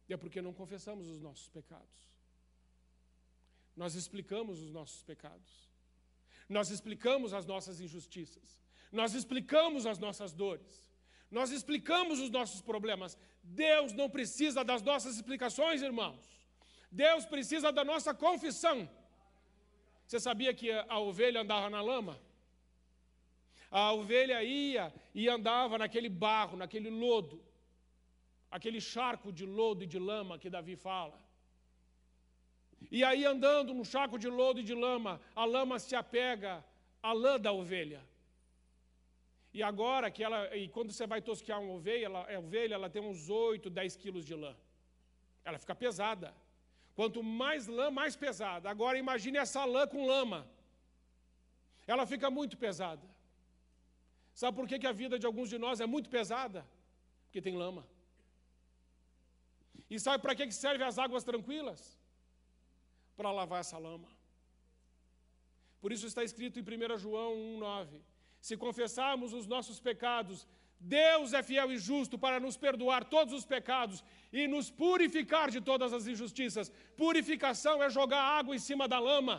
[0.09, 2.17] é porque não confessamos os nossos pecados.
[3.77, 5.69] Nós explicamos os nossos pecados.
[6.49, 8.63] Nós explicamos as nossas injustiças.
[8.91, 10.86] Nós explicamos as nossas dores.
[11.31, 13.17] Nós explicamos os nossos problemas.
[13.43, 16.19] Deus não precisa das nossas explicações, irmãos.
[16.91, 18.89] Deus precisa da nossa confissão.
[20.07, 22.19] Você sabia que a ovelha andava na lama?
[23.71, 27.43] A ovelha ia e andava naquele barro, naquele lodo,
[28.51, 31.21] aquele charco de lodo e de lama que Davi fala.
[32.91, 36.65] E aí, andando no charco de lodo e de lama, a lama se apega
[37.03, 38.01] à lã da ovelha.
[39.59, 42.91] E agora que ela, e quando você vai tosquear uma ovelha, ela, a ovelha ela
[42.95, 44.55] tem uns 8, 10 quilos de lã.
[45.43, 46.35] Ela fica pesada.
[46.95, 48.69] Quanto mais lã, mais pesada.
[48.69, 50.41] Agora imagine essa lã com lama.
[51.87, 53.09] Ela fica muito pesada.
[54.35, 56.61] Sabe por que, que a vida de alguns de nós é muito pesada?
[57.25, 57.87] Porque tem lama.
[59.89, 61.99] E sabe para que, que servem as águas tranquilas?
[63.17, 64.11] Para lavar essa lama.
[65.81, 68.03] Por isso está escrito em 1 João 1,9:
[68.47, 70.37] Se confessarmos os nossos pecados,
[70.99, 73.99] Deus é fiel e justo para nos perdoar todos os pecados
[74.39, 76.69] e nos purificar de todas as injustiças.
[77.03, 79.37] Purificação é jogar água em cima da lama.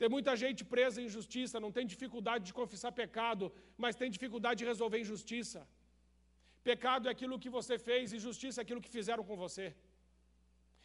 [0.00, 3.44] Tem muita gente presa em injustiça, não tem dificuldade de confessar pecado,
[3.82, 5.60] mas tem dificuldade de resolver injustiça.
[6.70, 9.68] Pecado é aquilo que você fez, injustiça é aquilo que fizeram com você.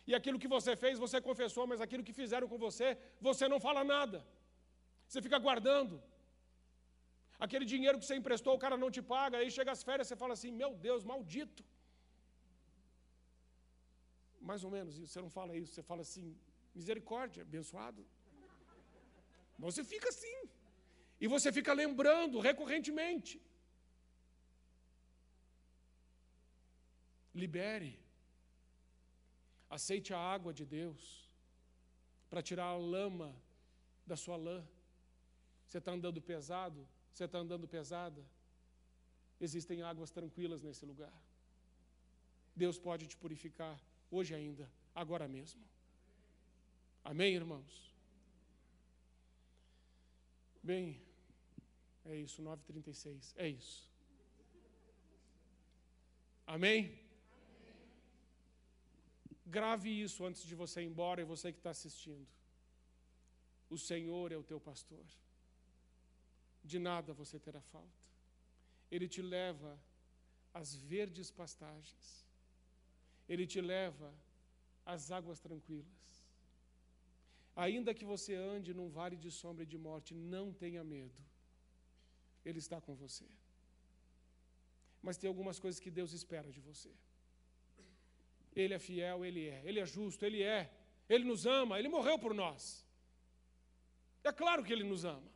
[0.10, 2.90] E aquilo que você fez, você confessou, mas aquilo que fizeram com você,
[3.30, 4.20] você não fala nada.
[5.12, 5.96] Você fica guardando.
[7.46, 10.18] Aquele dinheiro que você emprestou, o cara não te paga, aí chega as férias, você
[10.24, 11.64] fala assim: meu Deus, maldito.
[14.50, 16.26] Mais ou menos isso, você não fala isso, você fala assim:
[16.80, 18.02] misericórdia, abençoado.
[19.66, 20.38] Você fica assim.
[21.24, 23.34] E você fica lembrando recorrentemente.
[27.44, 27.94] Libere.
[29.78, 31.02] Aceite a água de Deus
[32.30, 33.30] para tirar a lama
[34.12, 34.60] da sua lã.
[35.72, 36.86] Você está andando pesado?
[37.14, 38.22] Você está andando pesada?
[39.40, 41.14] Existem águas tranquilas nesse lugar.
[42.54, 43.80] Deus pode te purificar
[44.12, 45.64] hoje ainda, agora mesmo.
[47.06, 47.96] Amém, irmãos?
[50.62, 51.02] Bem,
[52.04, 53.34] é isso, 9h36.
[53.38, 53.90] É isso.
[56.46, 56.80] Amém?
[56.80, 57.00] Amém?
[59.46, 62.28] Grave isso antes de você ir embora e você que está assistindo.
[63.70, 65.06] O Senhor é o teu pastor.
[66.64, 68.06] De nada você terá falta.
[68.90, 69.80] Ele te leva
[70.54, 72.26] às verdes pastagens.
[73.28, 74.14] Ele te leva
[74.86, 76.02] às águas tranquilas.
[77.56, 81.22] Ainda que você ande num vale de sombra e de morte, não tenha medo.
[82.44, 83.26] Ele está com você.
[85.02, 86.92] Mas tem algumas coisas que Deus espera de você.
[88.56, 89.62] Ele é fiel, ele é.
[89.66, 90.72] Ele é justo, ele é.
[91.10, 92.86] Ele nos ama, ele morreu por nós.
[94.24, 95.30] É claro que ele nos ama.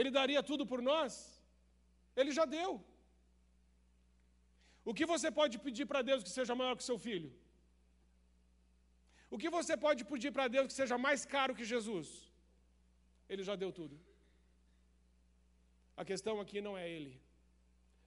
[0.00, 1.12] Ele daria tudo por nós?
[2.20, 2.70] Ele já deu.
[4.90, 7.30] O que você pode pedir para Deus que seja maior que seu filho?
[9.34, 12.08] O que você pode pedir para Deus que seja mais caro que Jesus?
[13.28, 13.96] Ele já deu tudo.
[15.96, 17.14] A questão aqui não é Ele.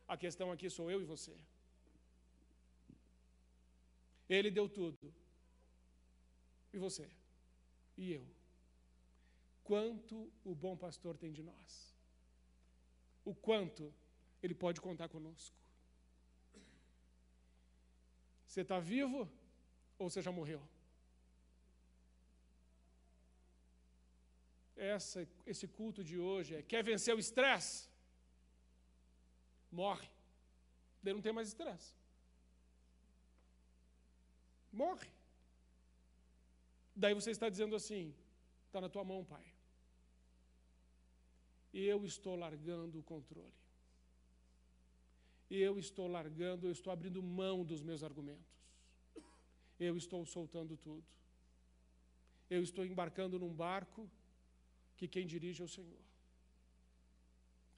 [0.08, 1.36] A questão aqui sou eu e você.
[4.28, 5.14] Ele deu tudo.
[6.74, 7.10] E você?
[7.98, 8.35] E eu?
[9.66, 11.70] Quanto o bom pastor tem de nós?
[13.26, 13.92] O quanto
[14.42, 15.58] ele pode contar conosco?
[18.46, 19.28] Você está vivo
[19.98, 20.62] ou você já morreu?
[24.76, 27.90] Essa, esse culto de hoje é: quer vencer o estresse?
[29.72, 30.08] Morre.
[31.02, 31.96] Daí não tem mais estresse.
[34.72, 35.10] Morre.
[36.96, 38.16] Daí você está dizendo assim:
[38.68, 39.55] está na tua mão, Pai.
[41.76, 43.54] Eu estou largando o controle.
[45.50, 48.56] Eu estou largando, eu estou abrindo mão dos meus argumentos.
[49.78, 51.06] Eu estou soltando tudo.
[52.50, 54.10] Eu estou embarcando num barco
[54.96, 56.04] que quem dirige é o Senhor.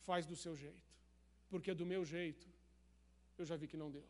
[0.08, 0.94] Faz do seu jeito,
[1.50, 2.48] porque do meu jeito
[3.36, 4.08] eu já vi que não deu.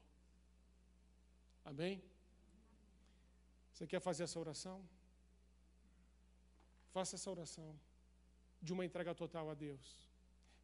[1.63, 2.03] Amém?
[3.71, 4.77] Você quer fazer essa oração?
[6.91, 7.79] Faça essa oração
[8.67, 9.85] de uma entrega total a Deus.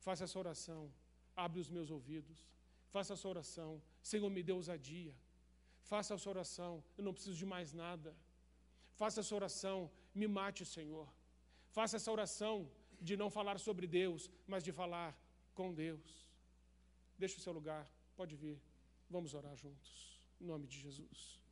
[0.06, 0.82] Faça essa oração,
[1.46, 2.40] abre os meus ouvidos.
[2.94, 3.72] Faça essa oração,
[4.12, 5.16] Senhor, me dê ousadia.
[5.92, 8.12] Faça essa oração, eu não preciso de mais nada.
[9.02, 9.78] Faça essa oração,
[10.14, 11.08] me mate, Senhor.
[11.78, 12.56] Faça essa oração
[13.08, 15.10] de não falar sobre Deus, mas de falar
[15.58, 16.10] com Deus.
[17.18, 17.84] Deixe o seu lugar,
[18.16, 18.58] pode vir.
[19.10, 20.22] Vamos orar juntos.
[20.42, 21.43] Em nome de Jesus.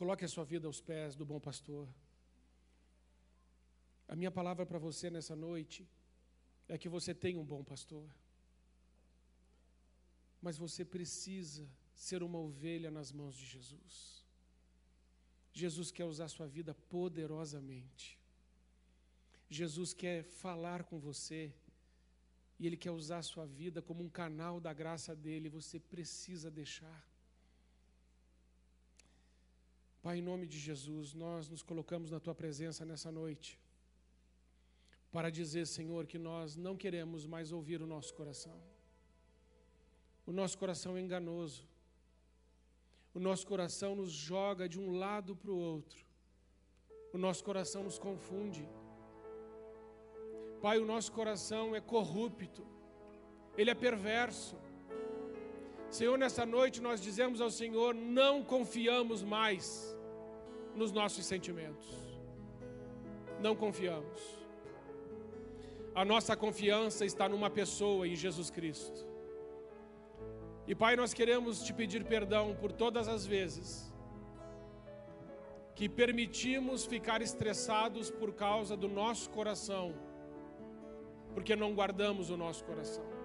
[0.00, 1.86] Coloque a sua vida aos pés do bom pastor.
[4.08, 5.86] A minha palavra para você nessa noite
[6.66, 8.08] é que você tem um bom pastor.
[10.40, 14.24] Mas você precisa ser uma ovelha nas mãos de Jesus.
[15.52, 18.18] Jesus quer usar sua vida poderosamente.
[19.50, 21.52] Jesus quer falar com você
[22.58, 25.50] e Ele quer usar sua vida como um canal da graça dele.
[25.50, 27.06] Você precisa deixar.
[30.02, 33.58] Pai, em nome de Jesus, nós nos colocamos na tua presença nessa noite
[35.12, 38.58] para dizer, Senhor, que nós não queremos mais ouvir o nosso coração.
[40.26, 41.68] O nosso coração é enganoso.
[43.12, 46.02] O nosso coração nos joga de um lado para o outro.
[47.12, 48.66] O nosso coração nos confunde.
[50.62, 52.64] Pai, o nosso coração é corrupto.
[53.58, 54.56] Ele é perverso.
[55.90, 59.96] Senhor, nessa noite nós dizemos ao Senhor: não confiamos mais
[60.74, 61.88] nos nossos sentimentos.
[63.40, 64.40] Não confiamos.
[65.94, 69.04] A nossa confiança está numa pessoa, em Jesus Cristo.
[70.66, 73.90] E Pai, nós queremos te pedir perdão por todas as vezes
[75.74, 79.94] que permitimos ficar estressados por causa do nosso coração,
[81.34, 83.19] porque não guardamos o nosso coração.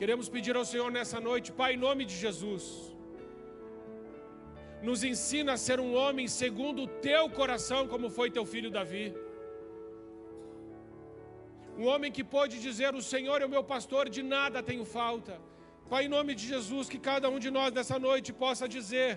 [0.00, 2.64] Queremos pedir ao Senhor nessa noite, Pai, em nome de Jesus,
[4.88, 9.06] nos ensina a ser um homem segundo o teu coração, como foi teu filho Davi.
[11.80, 15.34] Um homem que pôde dizer: O Senhor é o meu pastor, de nada tenho falta.
[15.90, 19.10] Pai, em nome de Jesus, que cada um de nós nessa noite possa dizer,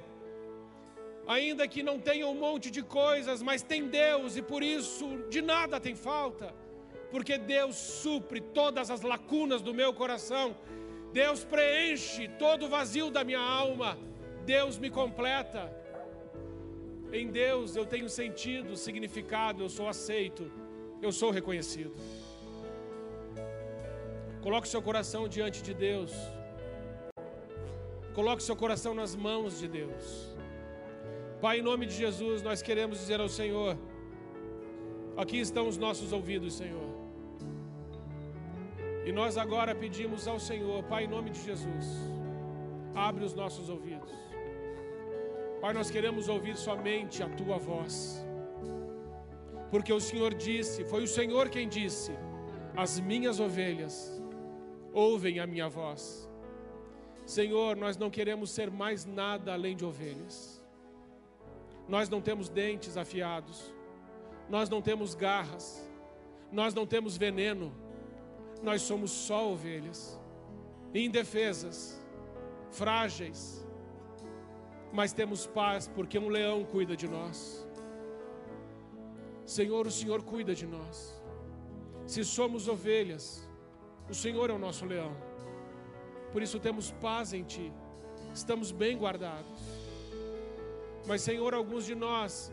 [1.35, 5.41] ainda que não tenha um monte de coisas, mas tem Deus e por isso de
[5.53, 6.47] nada tem falta,
[7.13, 10.45] porque Deus supre todas as lacunas do meu coração,
[11.21, 13.99] Deus preenche todo o vazio da minha alma,
[14.43, 15.71] Deus me completa.
[17.19, 20.51] Em Deus eu tenho sentido, significado, eu sou aceito,
[21.03, 21.93] eu sou reconhecido.
[24.41, 26.11] Coloque seu coração diante de Deus.
[28.15, 30.35] Coloque seu coração nas mãos de Deus.
[31.39, 33.77] Pai, em nome de Jesus, nós queremos dizer ao Senhor:
[35.17, 36.89] aqui estão os nossos ouvidos, Senhor.
[39.05, 41.85] E nós agora pedimos ao Senhor, Pai, em nome de Jesus,
[42.95, 44.11] abre os nossos ouvidos.
[45.59, 48.25] Pai, nós queremos ouvir somente a tua voz.
[49.71, 52.11] Porque o Senhor disse, foi o Senhor quem disse:
[52.75, 54.21] As minhas ovelhas
[54.93, 56.29] ouvem a minha voz.
[57.25, 60.63] Senhor, nós não queremos ser mais nada além de ovelhas.
[61.87, 63.72] Nós não temos dentes afiados,
[64.49, 65.89] nós não temos garras,
[66.51, 67.73] nós não temos veneno,
[68.61, 70.19] nós somos só ovelhas,
[70.93, 71.99] indefesas,
[72.71, 73.65] frágeis,
[74.91, 77.67] mas temos paz porque um leão cuida de nós.
[79.45, 81.21] Senhor, o Senhor cuida de nós.
[82.05, 83.49] Se somos ovelhas,
[84.09, 85.15] o Senhor é o nosso leão.
[86.31, 87.71] Por isso temos paz em Ti,
[88.33, 89.59] estamos bem guardados.
[91.05, 92.51] Mas, Senhor, alguns de nós,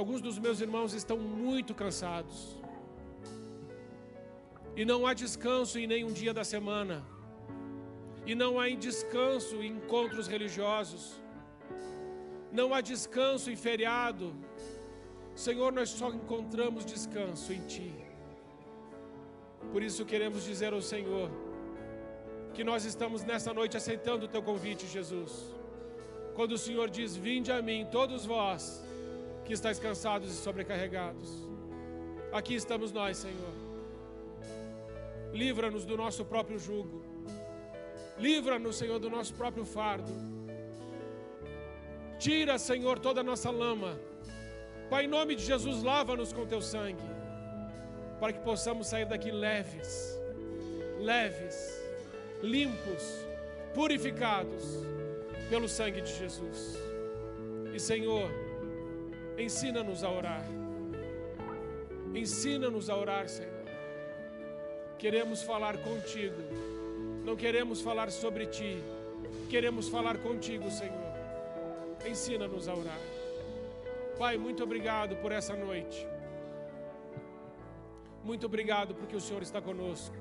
[0.00, 2.38] alguns dos meus irmãos estão muito cansados.
[4.80, 6.96] E não há descanso em nenhum dia da semana.
[8.30, 11.02] E não há descanso em encontros religiosos.
[12.50, 14.34] Não há descanso em feriado.
[15.34, 17.92] Senhor, nós só encontramos descanso em Ti.
[19.72, 21.30] Por isso queremos dizer ao Senhor
[22.54, 25.32] que nós estamos nessa noite aceitando o Teu convite, Jesus.
[26.34, 28.89] Quando o Senhor diz: Vinde a mim, todos vós
[29.50, 31.28] que estáis cansados e sobrecarregados.
[32.32, 33.54] Aqui estamos nós, Senhor.
[35.32, 37.02] Livra-nos do nosso próprio jugo.
[38.16, 40.12] Livra-nos, Senhor, do nosso próprio fardo.
[42.16, 43.98] Tira, Senhor, toda a nossa lama.
[44.88, 47.10] Pai, em nome de Jesus, lava-nos com teu sangue,
[48.20, 50.16] para que possamos sair daqui leves,
[51.00, 51.56] leves,
[52.40, 53.02] limpos,
[53.74, 54.62] purificados
[55.48, 56.78] pelo sangue de Jesus.
[57.74, 58.30] E Senhor,
[59.40, 60.44] ensina-nos a orar.
[62.14, 63.64] Ensina-nos a orar, Senhor.
[64.98, 66.42] Queremos falar contigo.
[67.24, 68.82] Não queremos falar sobre ti.
[69.48, 71.10] Queremos falar contigo, Senhor.
[72.08, 73.00] Ensina-nos a orar.
[74.18, 76.06] Pai, muito obrigado por essa noite.
[78.22, 80.14] Muito obrigado porque o Senhor está conosco.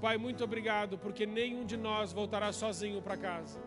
[0.00, 3.60] Pai, muito obrigado porque nenhum de nós voltará sozinho para casa.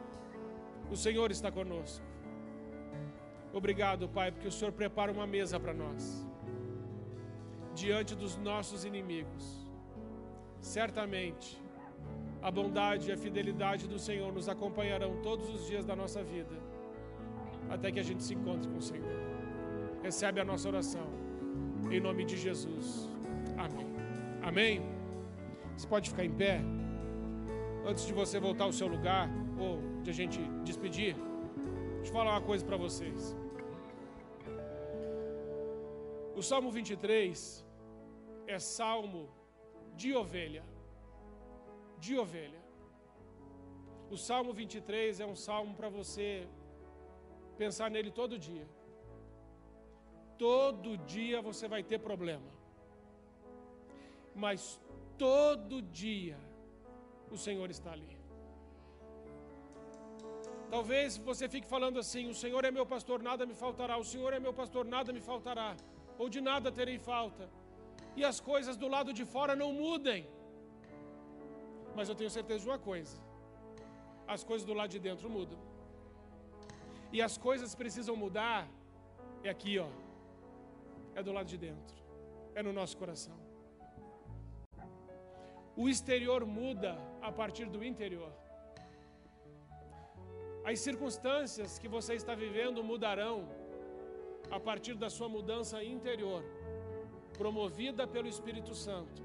[0.89, 2.10] O Senhor está conosco.
[3.53, 6.25] Obrigado, Pai, porque o Senhor prepara uma mesa para nós
[7.73, 9.67] diante dos nossos inimigos.
[10.59, 11.61] Certamente,
[12.41, 16.71] a bondade e a fidelidade do Senhor nos acompanharão todos os dias da nossa vida
[17.69, 19.15] até que a gente se encontre com o Senhor.
[20.03, 21.07] Recebe a nossa oração,
[21.89, 23.09] em nome de Jesus.
[23.57, 23.87] Amém.
[24.41, 24.81] Amém.
[25.77, 26.61] Você pode ficar em pé.
[27.85, 31.15] Antes de você voltar ao seu lugar, ou de a gente despedir,
[32.01, 33.35] deixa eu falar uma coisa para vocês.
[36.35, 37.63] O Salmo 23
[38.47, 39.29] é salmo
[39.95, 40.63] de ovelha.
[41.99, 42.61] De ovelha.
[44.09, 46.47] O Salmo 23 é um salmo para você
[47.55, 48.67] pensar nele todo dia.
[50.39, 52.49] Todo dia você vai ter problema.
[54.33, 54.81] Mas
[55.19, 56.39] todo dia
[57.29, 58.20] o Senhor está ali.
[60.73, 63.95] Talvez você fique falando assim: o Senhor é meu pastor, nada me faltará.
[64.03, 65.69] O Senhor é meu pastor, nada me faltará.
[66.21, 67.45] Ou de nada terei falta.
[68.19, 70.21] E as coisas do lado de fora não mudem.
[71.97, 73.17] Mas eu tenho certeza de uma coisa:
[74.35, 75.59] as coisas do lado de dentro mudam.
[77.15, 78.59] E as coisas precisam mudar,
[79.43, 79.89] é aqui, ó.
[81.13, 81.97] É do lado de dentro.
[82.55, 83.37] É no nosso coração.
[85.75, 86.91] O exterior muda
[87.21, 88.31] a partir do interior.
[90.63, 93.47] As circunstâncias que você está vivendo mudarão
[94.49, 96.43] a partir da sua mudança interior,
[97.37, 99.21] promovida pelo Espírito Santo,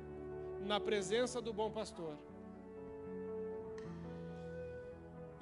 [0.61, 2.17] na presença do bom pastor.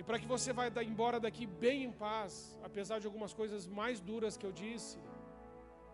[0.06, 4.36] para que você vá embora daqui bem em paz, apesar de algumas coisas mais duras
[4.36, 4.98] que eu disse,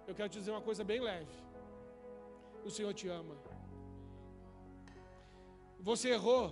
[0.08, 1.36] eu quero te dizer uma coisa bem leve.
[2.64, 3.36] O Senhor te ama.
[5.78, 6.46] Você errou,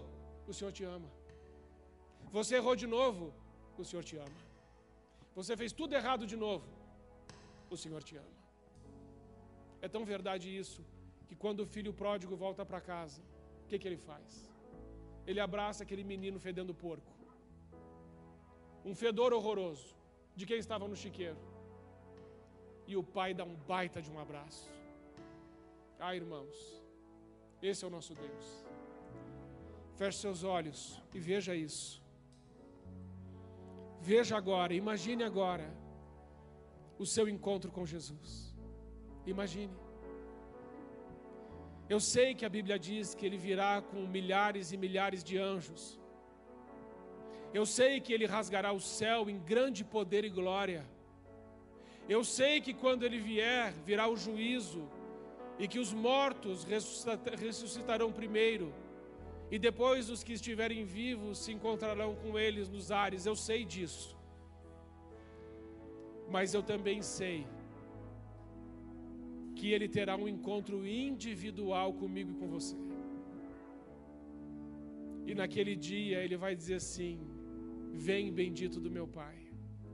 [0.47, 1.09] o Senhor te ama.
[2.31, 3.35] Você errou de novo,
[3.83, 4.41] o Senhor te ama.
[5.35, 6.66] Você fez tudo errado de novo,
[7.70, 8.39] o Senhor te ama.
[9.81, 10.83] É tão verdade isso,
[11.29, 13.20] que quando o filho pródigo volta para casa,
[13.64, 14.51] o que, que ele faz?
[15.26, 17.18] Ele abraça aquele menino fedendo porco
[18.89, 19.95] um fedor horroroso
[20.35, 21.39] de quem estava no chiqueiro.
[22.87, 24.70] E o pai dá um baita de um abraço.
[25.99, 26.57] Ah, irmãos,
[27.61, 28.47] esse é o nosso Deus.
[29.97, 32.03] Feche seus olhos e veja isso.
[34.01, 35.73] Veja agora, imagine agora
[36.99, 38.57] o seu encontro com Jesus.
[39.27, 39.77] Imagine.
[41.89, 45.99] Eu sei que a Bíblia diz que ele virá com milhares e milhares de anjos
[47.53, 50.85] eu sei que ele rasgará o céu em grande poder e glória.
[52.09, 54.89] Eu sei que quando ele vier, virá o juízo,
[55.59, 58.73] e que os mortos ressuscitarão primeiro,
[59.51, 63.25] E depois os que estiverem vivos se encontrarão com eles nos ares.
[63.25, 64.17] Eu sei disso.
[66.29, 67.47] Mas eu também sei
[69.57, 72.77] que ele terá um encontro individual comigo e com você.
[75.27, 77.19] E naquele dia ele vai dizer assim:
[77.93, 79.37] Vem, bendito do meu Pai,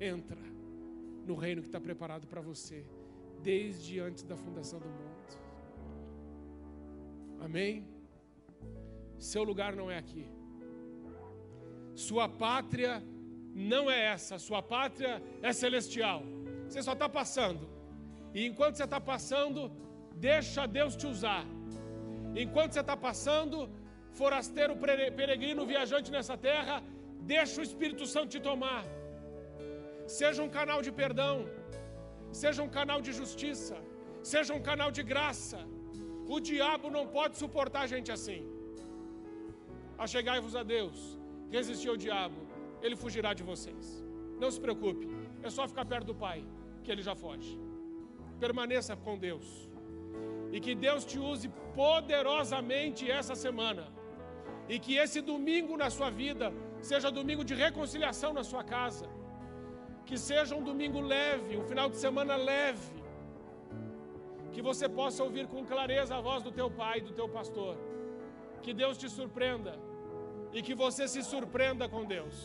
[0.01, 0.43] entra
[1.25, 2.85] no reino que está preparado para você,
[3.43, 5.15] desde antes da fundação do mundo.
[7.41, 7.94] Amém?
[9.19, 10.27] Seu lugar não é aqui.
[11.95, 13.03] Sua pátria
[13.55, 16.23] não é essa, sua pátria é celestial.
[16.69, 17.69] Você só está passando.
[18.35, 19.71] E enquanto você está passando,
[20.17, 21.45] deixa Deus te usar.
[22.35, 23.71] Enquanto você está passando,
[24.13, 26.83] forasteiro, peregrino, viajante nessa terra,
[27.21, 28.85] deixa o Espírito Santo te tomar.
[30.07, 31.47] Seja um canal de perdão,
[32.33, 33.77] seja um canal de justiça,
[34.23, 35.61] seja um canal de graça.
[36.27, 38.54] O diabo não pode suportar a gente assim.
[39.99, 41.19] Achegai-vos a Deus,
[41.51, 42.41] resistir ao diabo,
[42.83, 44.05] ele fugirá de vocês.
[44.39, 45.09] Não se preocupe,
[45.43, 46.45] é só ficar perto do Pai,
[46.83, 47.59] que ele já foge.
[48.39, 49.69] Permaneça com Deus.
[50.53, 53.85] E que Deus te use poderosamente essa semana
[54.69, 59.09] e que esse domingo na sua vida seja domingo de reconciliação na sua casa.
[60.07, 63.03] Que seja um domingo leve, um final de semana leve.
[64.53, 67.77] Que você possa ouvir com clareza a voz do teu pai, do teu pastor.
[68.65, 69.73] Que Deus te surpreenda
[70.57, 72.37] e que você se surpreenda com Deus.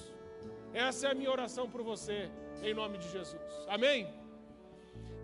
[0.73, 2.17] Essa é a minha oração por você,
[2.61, 3.51] em nome de Jesus.
[3.75, 3.99] Amém?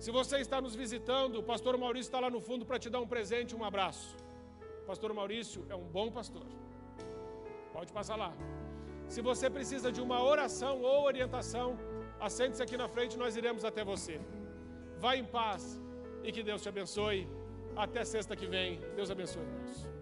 [0.03, 3.01] Se você está nos visitando, o pastor Maurício está lá no fundo para te dar
[3.05, 4.15] um presente, um abraço.
[4.83, 6.47] O pastor Maurício é um bom pastor.
[7.73, 8.31] Pode passar lá.
[9.07, 11.77] Se você precisa de uma oração ou orientação,
[12.19, 14.19] assente-se aqui na frente, nós iremos até você.
[14.97, 15.81] Vá em paz
[16.23, 17.27] e que Deus te abençoe.
[17.75, 18.79] Até sexta que vem.
[18.95, 19.94] Deus abençoe, irmãos.